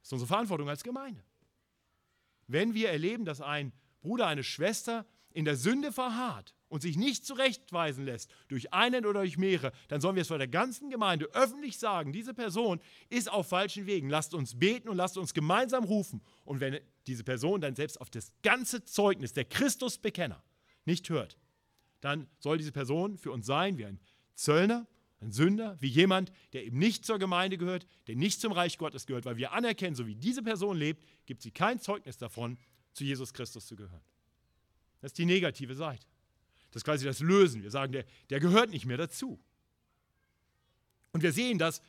Das 0.00 0.08
ist 0.08 0.12
unsere 0.12 0.28
Verantwortung 0.28 0.68
als 0.68 0.82
Gemeinde. 0.82 1.22
Wenn 2.46 2.74
wir 2.74 2.90
erleben, 2.90 3.24
dass 3.24 3.40
ein 3.40 3.72
Bruder, 4.00 4.28
eine 4.28 4.44
Schwester 4.44 5.04
in 5.36 5.44
der 5.44 5.56
Sünde 5.56 5.92
verharrt 5.92 6.54
und 6.68 6.80
sich 6.80 6.96
nicht 6.96 7.26
zurechtweisen 7.26 8.06
lässt 8.06 8.30
durch 8.48 8.72
einen 8.72 9.04
oder 9.04 9.20
durch 9.20 9.36
mehrere, 9.36 9.70
dann 9.88 10.00
sollen 10.00 10.16
wir 10.16 10.22
es 10.22 10.28
vor 10.28 10.38
der 10.38 10.48
ganzen 10.48 10.88
Gemeinde 10.88 11.26
öffentlich 11.34 11.78
sagen, 11.78 12.10
diese 12.10 12.32
Person 12.32 12.80
ist 13.10 13.30
auf 13.30 13.46
falschen 13.46 13.84
Wegen. 13.86 14.08
Lasst 14.08 14.32
uns 14.32 14.58
beten 14.58 14.88
und 14.88 14.96
lasst 14.96 15.18
uns 15.18 15.34
gemeinsam 15.34 15.84
rufen. 15.84 16.22
Und 16.46 16.60
wenn 16.60 16.80
diese 17.06 17.22
Person 17.22 17.60
dann 17.60 17.76
selbst 17.76 18.00
auf 18.00 18.08
das 18.08 18.32
ganze 18.42 18.82
Zeugnis 18.84 19.34
der 19.34 19.44
Christusbekenner 19.44 20.42
nicht 20.86 21.10
hört, 21.10 21.36
dann 22.00 22.28
soll 22.38 22.56
diese 22.56 22.72
Person 22.72 23.18
für 23.18 23.30
uns 23.30 23.44
sein 23.44 23.76
wie 23.76 23.84
ein 23.84 24.00
Zöllner, 24.34 24.86
ein 25.20 25.32
Sünder, 25.32 25.76
wie 25.80 25.88
jemand, 25.88 26.32
der 26.54 26.64
eben 26.64 26.78
nicht 26.78 27.04
zur 27.04 27.18
Gemeinde 27.18 27.58
gehört, 27.58 27.86
der 28.06 28.16
nicht 28.16 28.40
zum 28.40 28.52
Reich 28.52 28.78
Gottes 28.78 29.04
gehört, 29.04 29.26
weil 29.26 29.36
wir 29.36 29.52
anerkennen, 29.52 29.96
so 29.96 30.06
wie 30.06 30.14
diese 30.14 30.42
Person 30.42 30.78
lebt, 30.78 31.04
gibt 31.26 31.42
sie 31.42 31.50
kein 31.50 31.78
Zeugnis 31.78 32.16
davon, 32.16 32.56
zu 32.94 33.04
Jesus 33.04 33.34
Christus 33.34 33.66
zu 33.66 33.76
gehören. 33.76 34.00
Das 35.06 35.12
ist 35.12 35.18
die 35.18 35.24
negative 35.24 35.76
Seite. 35.76 36.04
Das 36.72 36.80
ist 36.80 36.84
quasi 36.84 37.04
das 37.04 37.20
Lösen. 37.20 37.62
Wir 37.62 37.70
sagen, 37.70 37.92
der, 37.92 38.04
der 38.28 38.40
gehört 38.40 38.70
nicht 38.70 38.86
mehr 38.86 38.96
dazu. 38.96 39.38
Und 41.12 41.22
wir 41.22 41.30
sehen, 41.30 41.58
dass 41.58 41.80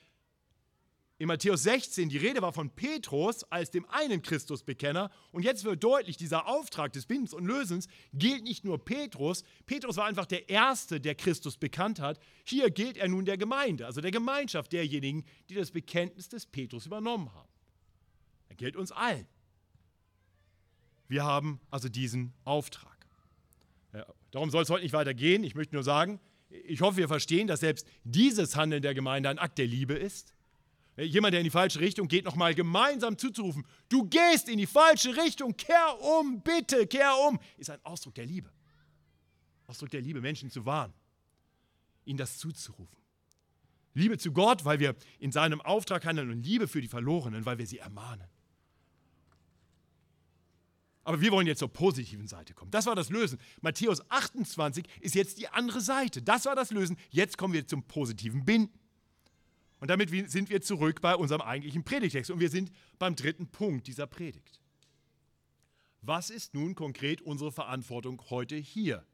in 1.17 1.25
Matthäus 1.25 1.63
16 1.63 2.09
die 2.09 2.17
Rede 2.17 2.43
war 2.43 2.53
von 2.53 2.69
Petrus 2.69 3.43
als 3.45 3.71
dem 3.71 3.89
einen 3.89 4.21
Christusbekenner. 4.21 5.09
Und 5.31 5.41
jetzt 5.41 5.63
wird 5.63 5.83
deutlich, 5.83 6.17
dieser 6.17 6.45
Auftrag 6.45 6.93
des 6.93 7.07
Bindens 7.07 7.33
und 7.33 7.47
Lösens 7.47 7.87
gilt 8.13 8.43
nicht 8.43 8.63
nur 8.63 8.85
Petrus. 8.85 9.43
Petrus 9.65 9.97
war 9.97 10.05
einfach 10.05 10.27
der 10.27 10.47
Erste, 10.47 11.01
der 11.01 11.15
Christus 11.15 11.57
bekannt 11.57 11.99
hat. 11.99 12.19
Hier 12.43 12.69
gilt 12.69 12.97
er 12.97 13.07
nun 13.07 13.25
der 13.25 13.39
Gemeinde, 13.39 13.87
also 13.87 13.99
der 13.99 14.11
Gemeinschaft 14.11 14.73
derjenigen, 14.73 15.25
die 15.49 15.55
das 15.55 15.71
Bekenntnis 15.71 16.29
des 16.29 16.45
Petrus 16.45 16.85
übernommen 16.85 17.33
haben. 17.33 17.49
Er 18.49 18.57
gilt 18.57 18.75
uns 18.75 18.91
allen. 18.91 19.25
Wir 21.07 21.23
haben 21.23 21.59
also 21.71 21.89
diesen 21.89 22.35
Auftrag. 22.43 22.96
Darum 24.31 24.49
soll 24.49 24.63
es 24.63 24.69
heute 24.69 24.83
nicht 24.83 24.93
weitergehen. 24.93 25.43
Ich 25.43 25.55
möchte 25.55 25.75
nur 25.75 25.83
sagen, 25.83 26.19
ich 26.49 26.81
hoffe, 26.81 26.97
wir 26.97 27.07
verstehen, 27.07 27.47
dass 27.47 27.61
selbst 27.61 27.87
dieses 28.03 28.55
Handeln 28.55 28.81
der 28.81 28.93
Gemeinde 28.93 29.29
ein 29.29 29.39
Akt 29.39 29.57
der 29.57 29.67
Liebe 29.67 29.93
ist. 29.93 30.33
Jemand, 30.97 31.33
der 31.33 31.41
in 31.41 31.43
die 31.43 31.51
falsche 31.51 31.79
Richtung 31.79 32.07
geht, 32.07 32.25
nochmal 32.25 32.55
gemeinsam 32.55 33.17
zuzurufen, 33.17 33.65
du 33.87 34.05
gehst 34.05 34.49
in 34.49 34.57
die 34.57 34.65
falsche 34.65 35.15
Richtung, 35.15 35.55
kehr 35.55 36.01
um, 36.01 36.41
bitte, 36.41 36.87
kehr 36.87 37.13
um, 37.27 37.39
ist 37.57 37.69
ein 37.69 37.79
Ausdruck 37.83 38.15
der 38.15 38.25
Liebe. 38.25 38.51
Ausdruck 39.67 39.89
der 39.91 40.01
Liebe, 40.01 40.21
Menschen 40.21 40.49
zu 40.49 40.65
warnen, 40.65 40.93
ihnen 42.05 42.17
das 42.17 42.37
zuzurufen. 42.39 42.97
Liebe 43.93 44.17
zu 44.17 44.31
Gott, 44.31 44.65
weil 44.65 44.79
wir 44.79 44.95
in 45.19 45.31
seinem 45.31 45.61
Auftrag 45.61 46.05
handeln 46.05 46.31
und 46.31 46.43
Liebe 46.43 46.67
für 46.67 46.81
die 46.81 46.87
Verlorenen, 46.87 47.45
weil 47.45 47.57
wir 47.57 47.67
sie 47.67 47.79
ermahnen. 47.79 48.27
Aber 51.07 51.21
wir 51.21 51.31
wollen 51.31 51.47
jetzt 51.47 51.59
zur 51.59 51.71
positiven 51.71 52.27
Seite 52.27 52.53
kommen. 52.53 52.69
Das 52.69 52.85
war 52.85 52.93
das 52.93 53.09
Lösen. 53.09 53.39
Matthäus 53.61 54.01
28 54.11 54.85
ist 54.99 55.15
jetzt 55.15 55.37
die 55.37 55.47
andere 55.47 55.79
Seite. 55.79 56.21
Das 56.21 56.43
war 56.43 56.53
das 56.53 56.69
Lösen. 56.69 56.97
Jetzt 57.11 57.37
kommen 57.37 57.53
wir 57.53 57.65
zum 57.65 57.83
positiven 57.83 58.43
Binden. 58.43 58.77
Und 59.79 59.89
damit 59.89 60.09
sind 60.29 60.49
wir 60.49 60.61
zurück 60.61 60.99
bei 60.99 61.15
unserem 61.15 61.39
eigentlichen 61.39 61.85
Predigtext. 61.85 62.29
Und 62.29 62.41
wir 62.41 62.49
sind 62.49 62.73
beim 62.99 63.15
dritten 63.15 63.47
Punkt 63.47 63.87
dieser 63.87 64.05
Predigt. 64.05 64.59
Was 66.01 66.29
ist 66.29 66.53
nun 66.53 66.75
konkret 66.75 67.21
unsere 67.21 67.53
Verantwortung 67.53 68.21
heute 68.29 68.57
hier? 68.57 69.05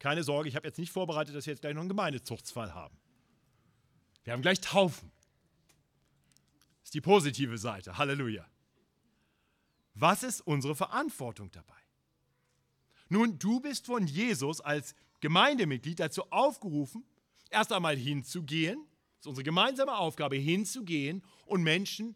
Keine 0.00 0.24
Sorge, 0.24 0.48
ich 0.48 0.56
habe 0.56 0.66
jetzt 0.66 0.80
nicht 0.80 0.90
vorbereitet, 0.90 1.36
dass 1.36 1.46
wir 1.46 1.52
jetzt 1.52 1.60
gleich 1.60 1.74
noch 1.74 1.82
einen 1.82 1.88
Gemeindezuchtsfall 1.88 2.74
haben. 2.74 2.98
Wir 4.24 4.32
haben 4.32 4.42
gleich 4.42 4.60
Taufen. 4.60 5.12
Das 6.80 6.88
ist 6.88 6.94
die 6.94 7.00
positive 7.00 7.58
Seite. 7.58 7.96
Halleluja. 7.96 8.44
Was 10.00 10.22
ist 10.22 10.40
unsere 10.42 10.76
Verantwortung 10.76 11.50
dabei? 11.50 11.74
Nun, 13.08 13.38
du 13.38 13.58
bist 13.58 13.86
von 13.86 14.06
Jesus 14.06 14.60
als 14.60 14.94
Gemeindemitglied 15.20 15.98
dazu 15.98 16.22
aufgerufen, 16.30 17.04
erst 17.50 17.72
einmal 17.72 17.96
hinzugehen, 17.96 18.78
das 19.16 19.24
ist 19.24 19.26
unsere 19.26 19.44
gemeinsame 19.44 19.96
Aufgabe, 19.96 20.36
hinzugehen 20.36 21.24
und 21.46 21.62
Menschen 21.62 22.14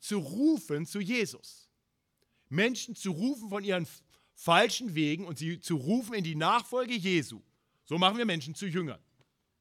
zu 0.00 0.18
rufen 0.18 0.86
zu 0.86 0.98
Jesus. 0.98 1.68
Menschen 2.48 2.96
zu 2.96 3.12
rufen 3.12 3.48
von 3.48 3.62
ihren 3.62 3.86
falschen 4.34 4.96
Wegen 4.96 5.26
und 5.26 5.38
sie 5.38 5.60
zu 5.60 5.76
rufen 5.76 6.14
in 6.14 6.24
die 6.24 6.34
Nachfolge 6.34 6.94
Jesu. 6.94 7.42
So 7.84 7.98
machen 7.98 8.18
wir 8.18 8.24
Menschen 8.24 8.56
zu 8.56 8.66
Jüngern. 8.66 9.00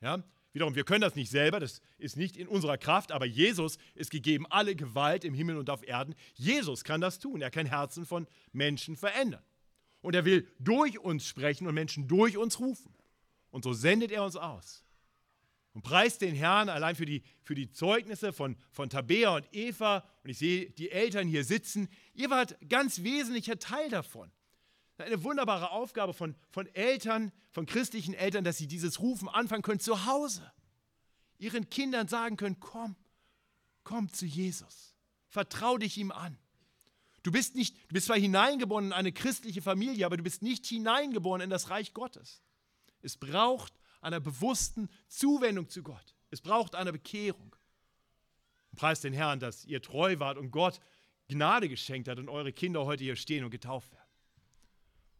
Ja? 0.01 0.23
Wiederum, 0.51 0.75
wir 0.75 0.83
können 0.83 1.01
das 1.01 1.15
nicht 1.15 1.29
selber, 1.29 1.59
das 1.59 1.81
ist 1.97 2.17
nicht 2.17 2.35
in 2.35 2.47
unserer 2.47 2.77
Kraft, 2.77 3.11
aber 3.11 3.25
Jesus 3.25 3.77
ist 3.93 4.09
gegeben 4.09 4.47
alle 4.49 4.75
Gewalt 4.75 5.23
im 5.23 5.33
Himmel 5.33 5.57
und 5.57 5.69
auf 5.69 5.87
Erden. 5.87 6.15
Jesus 6.33 6.83
kann 6.83 7.01
das 7.01 7.19
tun. 7.19 7.41
Er 7.41 7.51
kann 7.51 7.67
Herzen 7.67 8.05
von 8.05 8.27
Menschen 8.51 8.95
verändern. 8.95 9.43
Und 10.01 10.15
er 10.15 10.25
will 10.25 10.47
durch 10.59 10.97
uns 10.97 11.27
sprechen 11.27 11.67
und 11.67 11.75
Menschen 11.75 12.07
durch 12.07 12.37
uns 12.37 12.59
rufen. 12.59 12.93
Und 13.51 13.63
so 13.63 13.73
sendet 13.73 14.11
er 14.11 14.23
uns 14.23 14.35
aus. 14.35 14.83
Und 15.73 15.83
preist 15.83 16.21
den 16.21 16.33
Herrn 16.33 16.67
allein 16.67 16.95
für 16.95 17.05
die, 17.05 17.21
für 17.43 17.53
die 17.53 17.69
Zeugnisse 17.69 18.33
von, 18.33 18.55
von 18.71 18.89
Tabea 18.89 19.35
und 19.35 19.47
Eva. 19.51 20.03
Und 20.23 20.31
ich 20.31 20.39
sehe 20.39 20.71
die 20.71 20.89
Eltern 20.89 21.27
hier 21.27 21.43
sitzen. 21.43 21.89
Ihr 22.13 22.31
wart 22.31 22.57
ganz 22.67 23.03
wesentlicher 23.03 23.59
Teil 23.59 23.89
davon. 23.89 24.31
Eine 25.01 25.23
wunderbare 25.23 25.71
Aufgabe 25.71 26.13
von, 26.13 26.35
von 26.49 26.67
Eltern, 26.75 27.31
von 27.51 27.65
christlichen 27.65 28.13
Eltern, 28.13 28.43
dass 28.43 28.57
sie 28.57 28.67
dieses 28.67 28.99
Rufen 28.99 29.29
anfangen 29.29 29.61
können 29.61 29.79
zu 29.79 30.05
Hause. 30.05 30.51
Ihren 31.37 31.69
Kindern 31.69 32.07
sagen 32.07 32.37
können, 32.37 32.59
komm, 32.59 32.95
komm 33.83 34.11
zu 34.11 34.25
Jesus. 34.25 34.95
Vertrau 35.27 35.77
dich 35.77 35.97
ihm 35.97 36.11
an. 36.11 36.37
Du 37.23 37.31
bist, 37.31 37.55
nicht, 37.55 37.75
du 37.89 37.93
bist 37.93 38.07
zwar 38.07 38.17
hineingeboren 38.17 38.87
in 38.87 38.93
eine 38.93 39.11
christliche 39.11 39.61
Familie, 39.61 40.05
aber 40.05 40.17
du 40.17 40.23
bist 40.23 40.41
nicht 40.41 40.65
hineingeboren 40.65 41.41
in 41.41 41.49
das 41.49 41.69
Reich 41.69 41.93
Gottes. 41.93 42.41
Es 43.01 43.17
braucht 43.17 43.73
eine 44.01 44.21
bewussten 44.21 44.89
Zuwendung 45.07 45.69
zu 45.69 45.83
Gott. 45.83 46.15
Es 46.29 46.41
braucht 46.41 46.75
eine 46.75 46.91
Bekehrung. 46.91 47.55
Preist 48.75 49.03
den 49.03 49.13
Herrn, 49.13 49.39
dass 49.39 49.65
ihr 49.65 49.81
treu 49.81 50.19
wart 50.19 50.37
und 50.37 50.51
Gott 50.51 50.79
Gnade 51.27 51.69
geschenkt 51.69 52.07
hat 52.07 52.17
und 52.17 52.29
eure 52.29 52.53
Kinder 52.53 52.85
heute 52.85 53.03
hier 53.03 53.15
stehen 53.15 53.43
und 53.43 53.51
getauft 53.51 53.91
werden. 53.91 54.08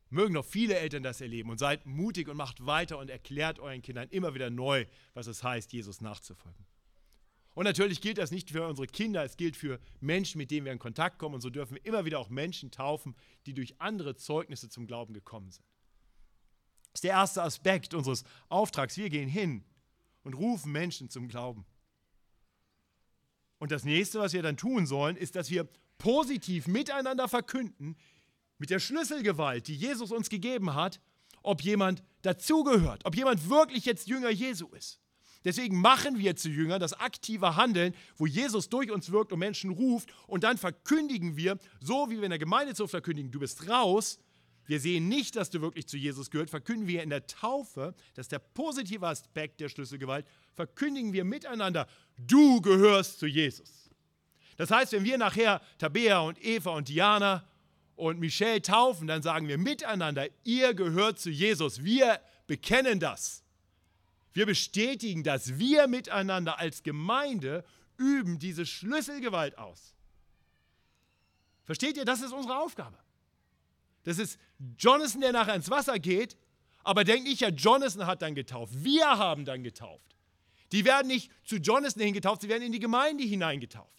Mögen 0.10 0.34
noch 0.34 0.45
viele 0.45 0.78
Eltern 0.78 1.04
das 1.04 1.22
erleben 1.22 1.50
und 1.50 1.60
seid 1.60 1.86
mutig 1.86 2.28
und 2.28 2.38
macht 2.38 2.65
weiter 2.65 2.98
und 2.98 3.10
erklärt 3.10 3.60
euren 3.60 3.82
Kindern 3.82 4.10
immer 4.10 4.34
wieder 4.34 4.50
neu, 4.50 4.86
was 5.13 5.28
es 5.28 5.43
heißt, 5.43 5.72
Jesus 5.72 6.02
nachzufolgen. 6.02 6.65
Und 7.54 7.65
natürlich 7.65 8.02
gilt 8.02 8.17
das 8.17 8.32
nicht 8.32 8.52
für 8.52 8.65
unsere 8.67 8.88
Kinder, 8.88 9.24
es 9.24 9.36
gilt 9.36 9.56
für 9.56 9.80
Menschen, 10.00 10.38
mit 10.38 10.50
denen 10.50 10.65
wir 10.65 10.72
in 10.72 10.80
Kontakt 10.80 11.19
kommen. 11.19 11.36
Und 11.36 11.41
so 11.41 11.50
dürfen 11.50 11.76
wir 11.76 11.86
immer 11.86 12.06
wieder 12.06 12.19
auch 12.19 12.30
Menschen 12.30 12.72
taufen, 12.72 13.15
die 13.45 13.54
durch 13.54 13.80
andere 13.82 14.15
Zeugnisse 14.15 14.69
zum 14.69 14.88
Glauben 14.88 15.13
gekommen 15.13 15.52
sind. 15.52 15.65
Das 16.91 17.00
ist 17.00 17.04
der 17.04 17.12
erste 17.12 17.43
Aspekt 17.43 17.93
unseres 17.93 18.24
Auftrags. 18.48 18.98
Wir 18.98 19.10
gehen 19.10 19.30
hin 19.30 19.63
und 20.24 20.36
rufen 20.36 20.72
Menschen 20.72 21.10
zum 21.10 21.28
Glauben. 21.28 21.65
Und 23.58 23.72
das 23.72 23.84
nächste, 23.84 24.19
was 24.19 24.34
wir 24.34 24.41
dann 24.41 24.58
tun 24.58 24.86
sollen, 24.86 25.17
ist, 25.17 25.36
dass 25.36 25.50
wir 25.50 25.67
positiv 25.98 26.65
miteinander 26.65 27.28
verkünden, 27.28 27.98
mit 28.60 28.69
der 28.69 28.80
Schlüsselgewalt, 28.80 29.67
die 29.67 29.76
Jesus 29.76 30.12
uns 30.12 30.30
gegeben 30.30 30.76
hat, 30.76 31.02
ob 31.41 31.62
jemand 31.62 32.04
dazugehört, 32.22 33.06
ob 33.06 33.15
jemand 33.15 33.50
wirklich 33.50 33.86
jetzt 33.86 34.08
Jünger 34.08 34.30
Jesu 34.30 34.67
ist. 34.67 35.00
Deswegen 35.45 35.80
machen 35.80 36.19
wir 36.19 36.36
zu 36.36 36.50
Jüngern 36.50 36.82
das 36.82 36.93
aktive 36.93 37.56
Handeln, 37.56 37.95
wo 38.17 38.26
Jesus 38.26 38.67
durch 38.67 38.91
uns 38.91 39.12
wirkt 39.12 39.32
und 39.32 39.39
Menschen 39.39 39.72
ruft 39.72 40.10
und 40.28 40.43
dann 40.43 40.58
verkündigen 40.58 41.38
wir, 41.38 41.58
so 41.80 42.10
wie 42.10 42.17
wir 42.17 42.26
in 42.26 42.32
der 42.32 42.39
Gemeinde 42.39 42.74
zu 42.74 42.88
verkündigen, 42.88 43.32
du 43.32 43.39
bist 43.39 43.69
raus, 43.69 44.19
wir 44.65 44.82
sehen 44.82 45.08
nicht, 45.08 45.38
dass 45.38 45.50
du 45.50 45.62
wirklich 45.62 45.88
zu 45.88 45.98
Jesus 45.98 46.30
gehört, 46.30 46.50
verkündigen 46.50 46.88
wir 46.88 47.02
in 47.02 47.10
der 47.10 47.26
Taufe, 47.26 47.95
das 48.13 48.26
ist 48.26 48.34
der 48.34 48.39
positive 48.39 49.08
Aspekt 49.08 49.62
der 49.62 49.69
Schlüsselgewalt, 49.69 50.28
verkündigen 50.54 51.13
wir 51.13 51.24
miteinander, 51.24 51.88
du 52.17 52.60
gehörst 52.62 53.19
zu 53.19 53.26
Jesus. 53.26 53.89
Das 54.58 54.72
heißt, 54.72 54.91
wenn 54.91 55.06
wir 55.06 55.17
nachher 55.17 55.62
Tabea 55.78 56.19
und 56.19 56.43
Eva 56.43 56.72
und 56.72 56.89
Diana 56.89 57.48
und 58.00 58.20
Michelle 58.20 58.62
taufen, 58.62 59.08
dann 59.08 59.22
sagen 59.22 59.48
wir 59.48 59.58
miteinander, 59.58 60.28
ihr 60.44 60.74
gehört 60.74 61.20
zu 61.20 61.30
Jesus. 61.30 61.84
Wir 61.84 62.22
bekennen 62.48 63.00
das. 63.00 63.44
Wir 64.32 64.46
bestätigen 64.46 65.24
das. 65.24 65.60
Wir 65.60 65.88
miteinander 65.88 66.60
als 66.60 66.82
Gemeinde 66.84 67.66
üben 67.98 68.40
diese 68.40 68.66
Schlüsselgewalt 68.66 69.58
aus. 69.58 69.94
Versteht 71.66 71.98
ihr? 71.98 72.06
Das 72.06 72.22
ist 72.22 72.32
unsere 72.32 72.58
Aufgabe. 72.58 72.98
Das 74.04 74.18
ist 74.18 74.40
Jonathan, 74.78 75.22
der 75.22 75.34
nachher 75.34 75.56
ins 75.56 75.70
Wasser 75.70 76.00
geht, 76.00 76.38
aber 76.84 77.04
denkt 77.04 77.28
nicht, 77.28 77.42
ja, 77.42 77.50
Jonathan 77.50 78.08
hat 78.08 78.22
dann 78.22 78.34
getauft. 78.34 78.74
Wir 78.76 79.06
haben 79.06 79.44
dann 79.44 79.62
getauft. 79.62 80.16
Die 80.72 80.86
werden 80.86 81.08
nicht 81.08 81.32
zu 81.44 81.58
Jonathan 81.58 82.02
hingetauft, 82.02 82.42
sie 82.42 82.50
werden 82.50 82.64
in 82.64 82.72
die 82.72 82.80
Gemeinde 82.80 83.24
hineingetauft. 83.24 83.99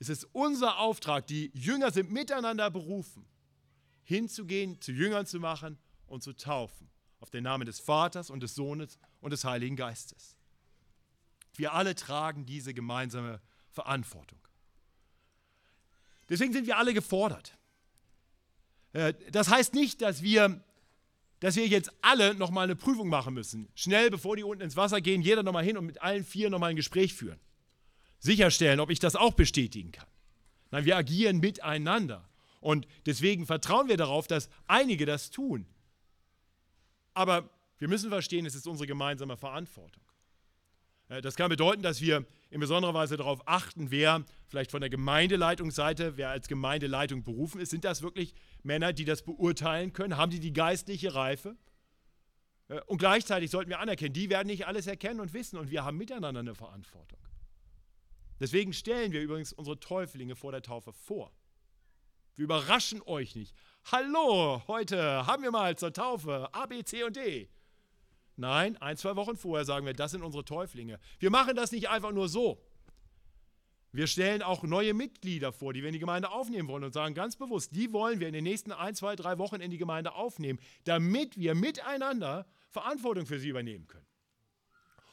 Es 0.00 0.08
ist 0.08 0.26
unser 0.32 0.78
Auftrag, 0.78 1.26
die 1.26 1.50
Jünger 1.54 1.90
sind 1.90 2.10
miteinander 2.10 2.70
berufen, 2.70 3.26
hinzugehen, 4.02 4.80
zu 4.80 4.92
Jüngern 4.92 5.26
zu 5.26 5.38
machen 5.38 5.78
und 6.06 6.22
zu 6.22 6.32
taufen. 6.32 6.90
Auf 7.20 7.28
den 7.28 7.44
Namen 7.44 7.66
des 7.66 7.80
Vaters 7.80 8.30
und 8.30 8.42
des 8.42 8.54
Sohnes 8.54 8.98
und 9.20 9.30
des 9.30 9.44
Heiligen 9.44 9.76
Geistes. 9.76 10.38
Wir 11.54 11.74
alle 11.74 11.94
tragen 11.94 12.46
diese 12.46 12.72
gemeinsame 12.72 13.42
Verantwortung. 13.68 14.38
Deswegen 16.30 16.54
sind 16.54 16.66
wir 16.66 16.78
alle 16.78 16.94
gefordert. 16.94 17.58
Äh, 18.94 19.12
das 19.32 19.50
heißt 19.50 19.74
nicht, 19.74 20.00
dass 20.00 20.22
wir, 20.22 20.64
dass 21.40 21.56
wir 21.56 21.66
jetzt 21.66 21.92
alle 22.00 22.34
nochmal 22.34 22.64
eine 22.64 22.76
Prüfung 22.76 23.08
machen 23.10 23.34
müssen. 23.34 23.68
Schnell, 23.74 24.10
bevor 24.10 24.34
die 24.36 24.44
unten 24.44 24.62
ins 24.62 24.76
Wasser 24.76 25.02
gehen, 25.02 25.20
jeder 25.20 25.42
nochmal 25.42 25.64
hin 25.64 25.76
und 25.76 25.84
mit 25.84 26.00
allen 26.00 26.24
vier 26.24 26.48
nochmal 26.48 26.70
ein 26.70 26.76
Gespräch 26.76 27.12
führen. 27.12 27.38
Sicherstellen, 28.20 28.80
ob 28.80 28.90
ich 28.90 29.00
das 29.00 29.16
auch 29.16 29.34
bestätigen 29.34 29.92
kann. 29.92 30.06
Nein, 30.70 30.84
wir 30.84 30.96
agieren 30.96 31.40
miteinander. 31.40 32.28
Und 32.60 32.86
deswegen 33.06 33.46
vertrauen 33.46 33.88
wir 33.88 33.96
darauf, 33.96 34.26
dass 34.26 34.48
einige 34.66 35.06
das 35.06 35.30
tun. 35.30 35.66
Aber 37.14 37.48
wir 37.78 37.88
müssen 37.88 38.10
verstehen, 38.10 38.46
es 38.46 38.54
ist 38.54 38.66
unsere 38.66 38.86
gemeinsame 38.86 39.36
Verantwortung. 39.36 40.02
Äh, 41.08 41.22
das 41.22 41.36
kann 41.36 41.48
bedeuten, 41.48 41.82
dass 41.82 42.00
wir 42.00 42.24
in 42.50 42.60
besonderer 42.60 42.94
Weise 42.94 43.16
darauf 43.16 43.40
achten, 43.46 43.90
wer 43.90 44.24
vielleicht 44.48 44.70
von 44.70 44.80
der 44.80 44.90
Gemeindeleitungsseite, 44.90 46.16
wer 46.16 46.30
als 46.30 46.46
Gemeindeleitung 46.46 47.24
berufen 47.24 47.60
ist, 47.60 47.70
sind 47.70 47.84
das 47.84 48.02
wirklich 48.02 48.34
Männer, 48.62 48.92
die 48.92 49.04
das 49.04 49.22
beurteilen 49.22 49.92
können? 49.92 50.16
Haben 50.16 50.30
die 50.30 50.40
die 50.40 50.52
geistliche 50.52 51.14
Reife? 51.14 51.56
Äh, 52.68 52.80
und 52.86 52.98
gleichzeitig 52.98 53.50
sollten 53.50 53.70
wir 53.70 53.80
anerkennen, 53.80 54.12
die 54.12 54.28
werden 54.28 54.48
nicht 54.48 54.66
alles 54.66 54.86
erkennen 54.86 55.20
und 55.20 55.32
wissen 55.32 55.58
und 55.58 55.70
wir 55.70 55.84
haben 55.84 55.96
miteinander 55.96 56.40
eine 56.40 56.54
Verantwortung. 56.54 57.18
Deswegen 58.40 58.72
stellen 58.72 59.12
wir 59.12 59.20
übrigens 59.20 59.52
unsere 59.52 59.78
Täuflinge 59.78 60.34
vor 60.34 60.50
der 60.50 60.62
Taufe 60.62 60.92
vor. 60.92 61.30
Wir 62.34 62.44
überraschen 62.44 63.02
euch 63.02 63.36
nicht. 63.36 63.54
Hallo, 63.92 64.62
heute 64.66 65.26
haben 65.26 65.42
wir 65.42 65.50
mal 65.50 65.76
zur 65.76 65.92
Taufe 65.92 66.48
A, 66.52 66.64
B, 66.64 66.82
C 66.82 67.04
und 67.04 67.16
D. 67.16 67.50
Nein, 68.36 68.78
ein, 68.78 68.96
zwei 68.96 69.14
Wochen 69.16 69.36
vorher 69.36 69.66
sagen 69.66 69.84
wir, 69.84 69.92
das 69.92 70.12
sind 70.12 70.22
unsere 70.22 70.46
Täuflinge. 70.46 70.98
Wir 71.18 71.30
machen 71.30 71.54
das 71.54 71.70
nicht 71.72 71.90
einfach 71.90 72.12
nur 72.12 72.30
so. 72.30 72.64
Wir 73.92 74.06
stellen 74.06 74.40
auch 74.40 74.62
neue 74.62 74.94
Mitglieder 74.94 75.52
vor, 75.52 75.74
die 75.74 75.82
wir 75.82 75.88
in 75.88 75.92
die 75.92 75.98
Gemeinde 75.98 76.30
aufnehmen 76.30 76.68
wollen 76.68 76.84
und 76.84 76.94
sagen 76.94 77.14
ganz 77.14 77.36
bewusst, 77.36 77.74
die 77.74 77.92
wollen 77.92 78.20
wir 78.20 78.28
in 78.28 78.32
den 78.32 78.44
nächsten 78.44 78.72
ein, 78.72 78.94
zwei, 78.94 79.16
drei 79.16 79.36
Wochen 79.36 79.56
in 79.56 79.70
die 79.70 79.78
Gemeinde 79.78 80.14
aufnehmen, 80.14 80.60
damit 80.84 81.36
wir 81.36 81.54
miteinander 81.54 82.46
Verantwortung 82.70 83.26
für 83.26 83.38
sie 83.38 83.48
übernehmen 83.48 83.86
können. 83.88 84.06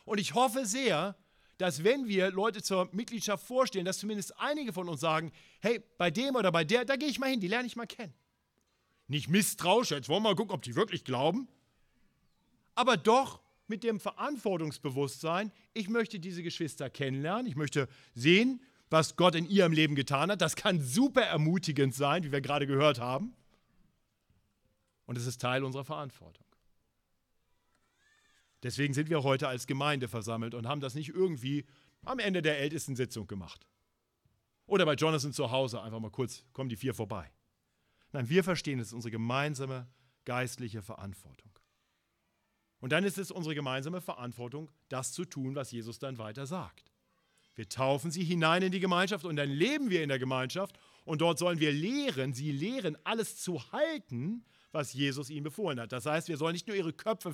Und 0.05 0.19
ich 0.19 0.35
hoffe 0.35 0.65
sehr, 0.65 1.17
dass 1.57 1.83
wenn 1.83 2.07
wir 2.07 2.31
Leute 2.31 2.61
zur 2.61 2.89
Mitgliedschaft 2.91 3.45
vorstellen, 3.45 3.85
dass 3.85 3.99
zumindest 3.99 4.39
einige 4.39 4.73
von 4.73 4.87
uns 4.89 5.01
sagen, 5.01 5.31
hey, 5.59 5.81
bei 5.97 6.11
dem 6.11 6.35
oder 6.35 6.51
bei 6.51 6.63
der, 6.63 6.85
da 6.85 6.95
gehe 6.95 7.09
ich 7.09 7.19
mal 7.19 7.29
hin, 7.29 7.39
die 7.39 7.47
lerne 7.47 7.67
ich 7.67 7.75
mal 7.75 7.87
kennen. 7.87 8.13
Nicht 9.07 9.29
misstrauisch, 9.29 9.91
jetzt 9.91 10.09
wollen 10.09 10.23
wir 10.23 10.29
mal 10.29 10.35
gucken, 10.35 10.53
ob 10.53 10.61
die 10.61 10.75
wirklich 10.75 11.03
glauben, 11.03 11.47
aber 12.75 12.97
doch 12.97 13.39
mit 13.67 13.83
dem 13.83 13.99
Verantwortungsbewusstsein, 13.99 15.51
ich 15.73 15.89
möchte 15.89 16.19
diese 16.19 16.43
Geschwister 16.43 16.89
kennenlernen, 16.89 17.47
ich 17.47 17.55
möchte 17.55 17.87
sehen, 18.13 18.61
was 18.89 19.15
Gott 19.15 19.35
in 19.35 19.49
ihrem 19.49 19.73
Leben 19.73 19.95
getan 19.95 20.31
hat. 20.31 20.41
Das 20.41 20.55
kann 20.55 20.81
super 20.81 21.21
ermutigend 21.21 21.93
sein, 21.93 22.23
wie 22.23 22.31
wir 22.31 22.41
gerade 22.41 22.67
gehört 22.67 22.99
haben. 22.99 23.33
Und 25.05 25.17
es 25.17 25.25
ist 25.25 25.41
Teil 25.41 25.63
unserer 25.63 25.85
Verantwortung. 25.85 26.45
Deswegen 28.63 28.93
sind 28.93 29.09
wir 29.09 29.23
heute 29.23 29.47
als 29.47 29.67
Gemeinde 29.67 30.07
versammelt 30.07 30.53
und 30.53 30.67
haben 30.67 30.81
das 30.81 30.95
nicht 30.95 31.09
irgendwie 31.09 31.65
am 32.03 32.19
Ende 32.19 32.41
der 32.41 32.59
ältesten 32.59 32.95
Sitzung 32.95 33.27
gemacht. 33.27 33.67
Oder 34.65 34.85
bei 34.85 34.95
Jonathan 34.95 35.33
zu 35.33 35.51
Hause 35.51 35.81
einfach 35.81 35.99
mal 35.99 36.11
kurz, 36.11 36.43
kommen 36.53 36.69
die 36.69 36.75
vier 36.75 36.93
vorbei. 36.93 37.31
Nein, 38.11 38.29
wir 38.29 38.43
verstehen, 38.43 38.79
es 38.79 38.87
ist 38.87 38.93
unsere 38.93 39.11
gemeinsame 39.11 39.87
geistliche 40.25 40.81
Verantwortung. 40.81 41.51
Und 42.79 42.91
dann 42.91 43.03
ist 43.03 43.17
es 43.17 43.31
unsere 43.31 43.55
gemeinsame 43.55 44.01
Verantwortung, 44.01 44.69
das 44.89 45.13
zu 45.13 45.25
tun, 45.25 45.55
was 45.55 45.71
Jesus 45.71 45.99
dann 45.99 46.17
weiter 46.17 46.45
sagt. 46.45 46.91
Wir 47.55 47.67
taufen 47.67 48.11
sie 48.11 48.23
hinein 48.23 48.61
in 48.61 48.71
die 48.71 48.79
Gemeinschaft 48.79 49.25
und 49.25 49.35
dann 49.35 49.49
leben 49.49 49.89
wir 49.89 50.03
in 50.03 50.09
der 50.09 50.19
Gemeinschaft 50.19 50.77
und 51.05 51.21
dort 51.21 51.39
sollen 51.39 51.59
wir 51.59 51.71
lehren, 51.71 52.33
sie 52.33 52.51
lehren, 52.51 52.97
alles 53.03 53.37
zu 53.37 53.71
halten, 53.71 54.45
was 54.71 54.93
Jesus 54.93 55.29
ihnen 55.29 55.43
befohlen 55.43 55.79
hat. 55.79 55.91
Das 55.91 56.05
heißt, 56.05 56.27
wir 56.27 56.37
sollen 56.37 56.53
nicht 56.53 56.67
nur 56.67 56.75
ihre 56.75 56.93
Köpfe 56.93 57.33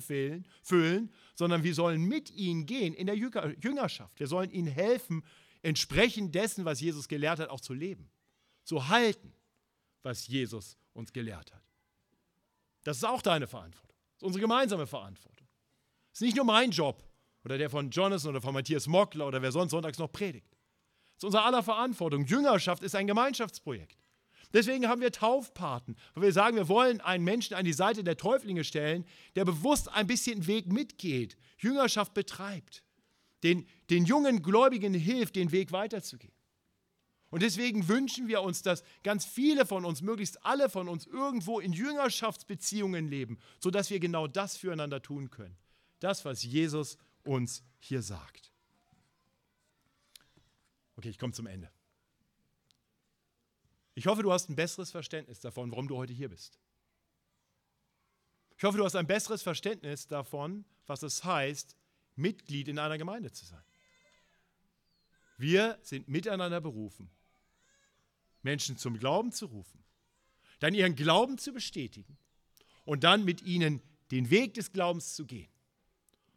füllen, 0.62 1.12
sondern 1.34 1.62
wir 1.62 1.74
sollen 1.74 2.02
mit 2.02 2.30
ihnen 2.30 2.66
gehen 2.66 2.94
in 2.94 3.06
der 3.06 3.16
Jüngerschaft. 3.16 4.18
Wir 4.18 4.26
sollen 4.26 4.50
ihnen 4.50 4.68
helfen, 4.68 5.24
entsprechend 5.62 6.34
dessen, 6.34 6.64
was 6.64 6.80
Jesus 6.80 7.08
gelehrt 7.08 7.40
hat, 7.40 7.50
auch 7.50 7.60
zu 7.60 7.74
leben, 7.74 8.10
zu 8.64 8.88
halten, 8.88 9.32
was 10.02 10.26
Jesus 10.26 10.76
uns 10.92 11.12
gelehrt 11.12 11.52
hat. 11.52 11.62
Das 12.84 12.98
ist 12.98 13.04
auch 13.04 13.22
deine 13.22 13.46
Verantwortung. 13.46 13.96
Das 14.12 14.22
ist 14.22 14.26
unsere 14.26 14.42
gemeinsame 14.42 14.86
Verantwortung. 14.86 15.48
Das 16.10 16.20
ist 16.20 16.26
nicht 16.26 16.36
nur 16.36 16.44
mein 16.44 16.70
Job 16.70 17.02
oder 17.44 17.58
der 17.58 17.70
von 17.70 17.90
Jonathan 17.90 18.30
oder 18.30 18.40
von 18.40 18.54
Matthias 18.54 18.86
Mockler 18.86 19.26
oder 19.26 19.42
wer 19.42 19.52
sonst 19.52 19.72
sonntags 19.72 19.98
noch 19.98 20.12
predigt. 20.12 20.52
Das 21.14 21.18
ist 21.18 21.24
unser 21.24 21.44
aller 21.44 21.62
Verantwortung. 21.62 22.24
Jüngerschaft 22.26 22.82
ist 22.82 22.94
ein 22.94 23.06
Gemeinschaftsprojekt. 23.06 24.03
Deswegen 24.54 24.88
haben 24.88 25.02
wir 25.02 25.12
Taufpaten, 25.12 25.96
weil 26.14 26.22
wir 26.22 26.32
sagen, 26.32 26.56
wir 26.56 26.68
wollen 26.68 27.02
einen 27.02 27.24
Menschen 27.24 27.54
an 27.54 27.66
die 27.66 27.74
Seite 27.74 28.02
der 28.04 28.16
Täuflinge 28.16 28.64
stellen, 28.64 29.04
der 29.36 29.44
bewusst 29.44 29.90
ein 29.90 30.06
bisschen 30.06 30.46
Weg 30.46 30.72
mitgeht, 30.72 31.36
Jüngerschaft 31.58 32.14
betreibt, 32.14 32.82
den, 33.42 33.66
den 33.90 34.06
jungen 34.06 34.42
Gläubigen 34.42 34.94
hilft, 34.94 35.36
den 35.36 35.52
Weg 35.52 35.72
weiterzugehen. 35.72 36.32
Und 37.28 37.42
deswegen 37.42 37.88
wünschen 37.88 38.28
wir 38.28 38.40
uns, 38.40 38.62
dass 38.62 38.82
ganz 39.02 39.26
viele 39.26 39.66
von 39.66 39.84
uns, 39.84 40.00
möglichst 40.00 40.46
alle 40.46 40.70
von 40.70 40.88
uns, 40.88 41.04
irgendwo 41.04 41.60
in 41.60 41.74
Jüngerschaftsbeziehungen 41.74 43.08
leben, 43.08 43.38
sodass 43.58 43.90
wir 43.90 44.00
genau 44.00 44.26
das 44.26 44.56
füreinander 44.56 45.02
tun 45.02 45.30
können 45.30 45.58
das, 46.04 46.24
was 46.24 46.42
Jesus 46.42 46.98
uns 47.24 47.64
hier 47.78 48.02
sagt. 48.02 48.52
Okay, 50.96 51.08
ich 51.08 51.18
komme 51.18 51.32
zum 51.32 51.46
Ende. 51.46 51.70
Ich 53.94 54.06
hoffe, 54.06 54.22
du 54.22 54.32
hast 54.32 54.48
ein 54.48 54.56
besseres 54.56 54.90
Verständnis 54.90 55.40
davon, 55.40 55.70
warum 55.70 55.88
du 55.88 55.96
heute 55.96 56.12
hier 56.12 56.28
bist. 56.28 56.58
Ich 58.56 58.64
hoffe, 58.64 58.78
du 58.78 58.84
hast 58.84 58.96
ein 58.96 59.06
besseres 59.06 59.42
Verständnis 59.42 60.06
davon, 60.06 60.64
was 60.86 61.02
es 61.02 61.24
heißt, 61.24 61.76
Mitglied 62.16 62.68
in 62.68 62.78
einer 62.78 62.98
Gemeinde 62.98 63.32
zu 63.32 63.44
sein. 63.44 63.64
Wir 65.36 65.78
sind 65.82 66.08
miteinander 66.08 66.60
berufen, 66.60 67.10
Menschen 68.42 68.76
zum 68.76 68.98
Glauben 68.98 69.32
zu 69.32 69.46
rufen, 69.46 69.84
dann 70.60 70.74
ihren 70.74 70.94
Glauben 70.94 71.38
zu 71.38 71.52
bestätigen 71.52 72.16
und 72.84 73.04
dann 73.04 73.24
mit 73.24 73.42
ihnen 73.42 73.82
den 74.10 74.30
Weg 74.30 74.54
des 74.54 74.72
Glaubens 74.72 75.14
zu 75.14 75.26
gehen 75.26 75.54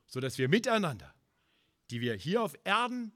sodass 0.08 0.38
wir 0.38 0.48
miteinander, 0.48 1.14
die 1.92 2.02
wir 2.02 2.16
hier 2.16 2.42
auf 2.42 2.58
Erden 2.64 3.12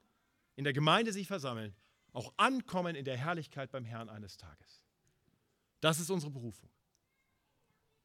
in 0.55 0.65
der 0.65 0.73
Gemeinde 0.73 1.11
sich 1.13 1.27
versammeln, 1.27 1.73
auch 2.13 2.33
ankommen 2.37 2.95
in 2.95 3.05
der 3.05 3.17
Herrlichkeit 3.17 3.71
beim 3.71 3.85
Herrn 3.85 4.09
eines 4.09 4.37
Tages. 4.37 4.83
Das 5.79 5.99
ist 5.99 6.09
unsere 6.09 6.31
Berufung. 6.31 6.69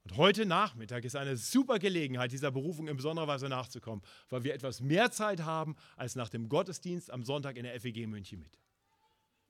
Und 0.05 0.17
heute 0.17 0.47
Nachmittag 0.47 1.05
ist 1.05 1.17
eine 1.17 1.37
super 1.37 1.81
Gelegenheit, 1.81 2.31
dieser 2.31 2.53
Berufung 2.53 2.87
in 2.87 2.97
besonderer 2.97 3.27
Weise 3.27 3.49
nachzukommen, 3.49 4.05
weil 4.29 4.45
wir 4.45 4.55
etwas 4.55 4.81
mehr 4.81 5.11
Zeit 5.11 5.43
haben 5.43 5.75
als 5.97 6.15
nach 6.15 6.29
dem 6.29 6.49
Gottesdienst 6.49 7.11
am 7.11 7.25
Sonntag 7.25 7.57
in 7.57 7.65
der 7.65 7.81
FEG 7.81 8.07
München 8.07 8.39
mit. 8.39 8.57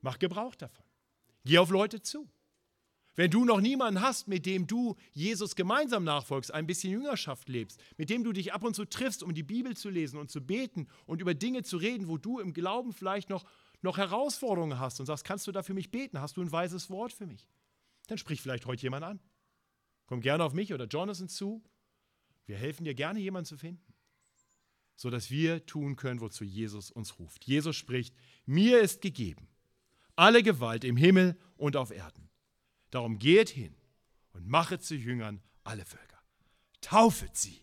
Mach 0.01 0.19
Gebrauch 0.19 0.55
davon. 0.55 0.87
Geh 1.45 1.59
auf 1.59 1.69
Leute 1.69 2.01
zu. 2.01 2.27
Wenn 3.17 3.31
du 3.31 3.45
noch 3.45 3.61
niemanden 3.61 4.01
hast, 4.01 4.29
mit 4.29 4.45
dem 4.45 4.67
du 4.67 4.95
Jesus 5.13 5.57
gemeinsam 5.57 6.05
nachfolgst, 6.05 6.53
ein 6.53 6.67
bisschen 6.67 6.93
Jüngerschaft 6.93 7.49
lebst, 7.49 7.81
mit 7.97 8.11
dem 8.11 8.25
du 8.25 8.33
dich 8.33 8.53
ab 8.53 8.63
und 8.63 8.75
zu 8.75 8.85
triffst, 8.85 9.23
um 9.23 9.35
die 9.35 9.43
Bibel 9.43 9.75
zu 9.77 9.89
lesen 9.89 10.19
und 10.19 10.31
zu 10.31 10.43
beten 10.43 10.87
und 11.07 11.23
über 11.23 11.35
Dinge 11.35 11.63
zu 11.63 11.79
reden, 11.79 12.09
wo 12.09 12.19
du 12.19 12.41
im 12.41 12.53
Glauben 12.53 12.93
vielleicht 12.93 13.31
noch, 13.31 13.45
noch 13.87 13.99
Herausforderungen 13.99 14.79
hast 14.79 15.01
und 15.01 15.07
sagst, 15.07 15.25
kannst 15.25 15.47
du 15.47 15.53
da 15.53 15.63
für 15.63 15.75
mich 15.75 15.91
beten? 15.91 16.21
Hast 16.21 16.37
du 16.37 16.43
ein 16.43 16.53
weises 16.53 16.91
Wort 16.91 17.13
für 17.13 17.27
mich? 17.27 17.49
Dann 18.09 18.19
sprich 18.19 18.43
vielleicht 18.43 18.67
heute 18.67 18.83
jemand 18.83 19.05
an. 19.05 19.21
Komm 20.07 20.21
gerne 20.21 20.45
auf 20.45 20.53
mich 20.53 20.75
oder 20.75 20.87
Jonathan 20.87 21.29
zu. 21.29 21.65
Wir 22.45 22.57
helfen 22.57 22.85
dir 22.85 22.95
gerne, 22.95 23.19
jemanden 23.19 23.47
zu 23.47 23.57
finden, 23.57 23.95
sodass 24.95 25.31
wir 25.31 25.67
tun 25.67 25.97
können, 25.97 26.21
wozu 26.21 26.45
Jesus 26.45 26.91
uns 26.91 27.19
ruft. 27.19 27.45
Jesus 27.45 27.75
spricht, 27.75 28.15
mir 28.45 28.81
ist 28.81 29.01
gegeben 29.01 29.49
alle 30.17 30.43
Gewalt 30.43 30.83
im 30.83 30.97
Himmel 30.97 31.39
und 31.57 31.77
auf 31.77 31.91
Erden. 31.91 32.31
Darum 32.91 33.19
geht 33.19 33.51
hin 33.51 33.77
und 34.33 34.49
machet 34.49 34.83
zu 34.83 34.95
Jüngern 34.95 35.43
alle 35.63 35.85
Völker. 35.85 36.21
Taufet 36.81 37.37
sie. 37.37 37.63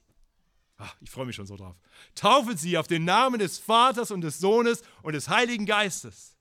Ach, 0.86 0.98
ich 1.00 1.10
freue 1.10 1.26
mich 1.26 1.38
schon 1.38 1.48
so 1.48 1.56
drauf. 1.56 1.78
Taufet 2.14 2.60
sie 2.60 2.78
auf 2.78 2.88
den 2.88 3.06
Namen 3.06 3.40
des 3.40 3.58
Vaters 3.58 4.12
und 4.12 4.20
des 4.20 4.40
Sohnes 4.40 4.82
und 5.02 5.14
des 5.14 5.30
Heiligen 5.30 5.66
Geistes 5.66 6.36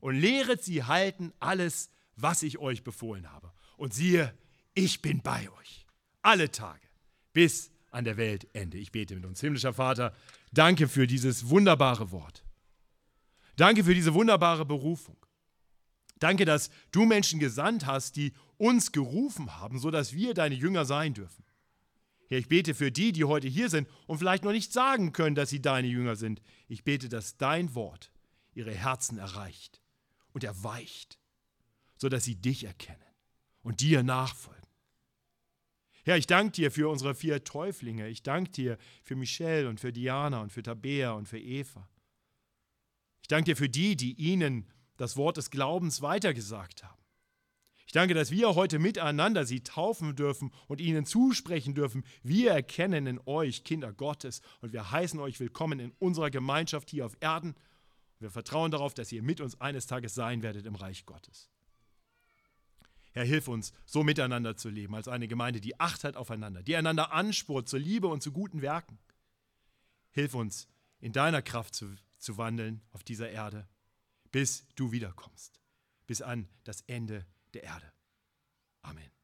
und 0.00 0.14
lehret 0.14 0.64
sie 0.64 0.84
halten 0.84 1.34
alles, 1.40 1.90
was 2.16 2.42
ich 2.42 2.58
euch 2.58 2.84
befohlen 2.84 3.30
habe. 3.30 3.52
Und 3.76 3.92
siehe, 3.92 4.32
ich 4.72 5.02
bin 5.02 5.20
bei 5.20 5.50
euch 5.60 5.86
alle 6.22 6.50
Tage 6.50 6.86
bis 7.34 7.70
an 7.90 8.04
der 8.04 8.16
Weltende. 8.16 8.78
Ich 8.78 8.92
bete 8.92 9.14
mit 9.14 9.26
uns. 9.26 9.40
Himmlischer 9.40 9.74
Vater, 9.74 10.14
danke 10.52 10.88
für 10.88 11.06
dieses 11.06 11.50
wunderbare 11.50 12.10
Wort. 12.12 12.44
Danke 13.56 13.84
für 13.84 13.94
diese 13.94 14.14
wunderbare 14.14 14.64
Berufung. 14.64 15.18
Danke, 16.18 16.46
dass 16.46 16.70
du 16.92 17.04
Menschen 17.04 17.40
gesandt 17.40 17.84
hast, 17.84 18.16
die 18.16 18.32
uns 18.56 18.90
gerufen 18.90 19.56
haben, 19.56 19.78
sodass 19.78 20.14
wir 20.14 20.32
deine 20.32 20.54
Jünger 20.54 20.86
sein 20.86 21.12
dürfen. 21.12 21.44
Herr, 22.28 22.38
ich 22.38 22.48
bete 22.48 22.74
für 22.74 22.90
die, 22.90 23.12
die 23.12 23.24
heute 23.24 23.48
hier 23.48 23.68
sind 23.68 23.88
und 24.06 24.18
vielleicht 24.18 24.44
noch 24.44 24.52
nicht 24.52 24.72
sagen 24.72 25.12
können, 25.12 25.36
dass 25.36 25.50
sie 25.50 25.62
deine 25.62 25.88
Jünger 25.88 26.16
sind. 26.16 26.42
Ich 26.68 26.84
bete, 26.84 27.08
dass 27.08 27.36
dein 27.36 27.74
Wort 27.74 28.10
ihre 28.54 28.72
Herzen 28.72 29.18
erreicht 29.18 29.80
und 30.32 30.42
erweicht, 30.42 31.18
sodass 31.96 32.24
sie 32.24 32.36
dich 32.36 32.64
erkennen 32.64 32.98
und 33.62 33.80
dir 33.80 34.02
nachfolgen. 34.02 34.56
Herr, 36.04 36.16
ich 36.16 36.26
danke 36.26 36.52
dir 36.52 36.70
für 36.70 36.88
unsere 36.88 37.14
vier 37.14 37.42
Täuflinge. 37.42 38.08
Ich 38.08 38.22
danke 38.22 38.50
dir 38.50 38.78
für 39.02 39.16
Michelle 39.16 39.68
und 39.68 39.80
für 39.80 39.92
Diana 39.92 40.40
und 40.40 40.52
für 40.52 40.62
Tabea 40.62 41.12
und 41.12 41.28
für 41.28 41.38
Eva. 41.38 41.88
Ich 43.22 43.28
danke 43.28 43.50
dir 43.50 43.56
für 43.56 43.68
die, 43.68 43.96
die 43.96 44.12
ihnen 44.12 44.66
das 44.96 45.16
Wort 45.16 45.36
des 45.36 45.50
Glaubens 45.50 46.02
weitergesagt 46.02 46.84
haben. 46.84 47.05
Danke, 47.96 48.12
dass 48.12 48.30
wir 48.30 48.54
heute 48.54 48.78
miteinander 48.78 49.46
sie 49.46 49.62
taufen 49.62 50.16
dürfen 50.16 50.52
und 50.68 50.82
ihnen 50.82 51.06
zusprechen 51.06 51.74
dürfen. 51.74 52.04
Wir 52.22 52.52
erkennen 52.52 53.06
in 53.06 53.18
euch 53.24 53.64
Kinder 53.64 53.90
Gottes 53.90 54.42
und 54.60 54.74
wir 54.74 54.90
heißen 54.90 55.18
euch 55.18 55.40
willkommen 55.40 55.80
in 55.80 55.92
unserer 55.92 56.30
Gemeinschaft 56.30 56.90
hier 56.90 57.06
auf 57.06 57.16
Erden. 57.20 57.54
Wir 58.18 58.30
vertrauen 58.30 58.70
darauf, 58.70 58.92
dass 58.92 59.10
ihr 59.12 59.22
mit 59.22 59.40
uns 59.40 59.58
eines 59.62 59.86
Tages 59.86 60.14
sein 60.14 60.42
werdet 60.42 60.66
im 60.66 60.74
Reich 60.74 61.06
Gottes. 61.06 61.48
Herr, 63.12 63.24
hilf 63.24 63.48
uns, 63.48 63.72
so 63.86 64.02
miteinander 64.04 64.58
zu 64.58 64.68
leben, 64.68 64.94
als 64.94 65.08
eine 65.08 65.26
Gemeinde, 65.26 65.62
die 65.62 65.80
Acht 65.80 66.04
hat 66.04 66.16
aufeinander, 66.16 66.62
die 66.62 66.76
einander 66.76 67.14
anspurt 67.14 67.66
zur 67.66 67.78
Liebe 67.78 68.08
und 68.08 68.22
zu 68.22 68.30
guten 68.30 68.60
Werken. 68.60 68.98
Hilf 70.10 70.34
uns, 70.34 70.68
in 71.00 71.12
deiner 71.12 71.40
Kraft 71.40 71.74
zu, 71.74 71.94
zu 72.18 72.36
wandeln 72.36 72.82
auf 72.90 73.02
dieser 73.02 73.30
Erde 73.30 73.66
bis 74.36 74.66
du 74.74 74.92
wiederkommst, 74.92 75.62
bis 76.06 76.20
an 76.20 76.46
das 76.64 76.82
Ende 76.82 77.24
der 77.56 77.64
Erde. 77.64 77.92
Amen. 78.82 79.15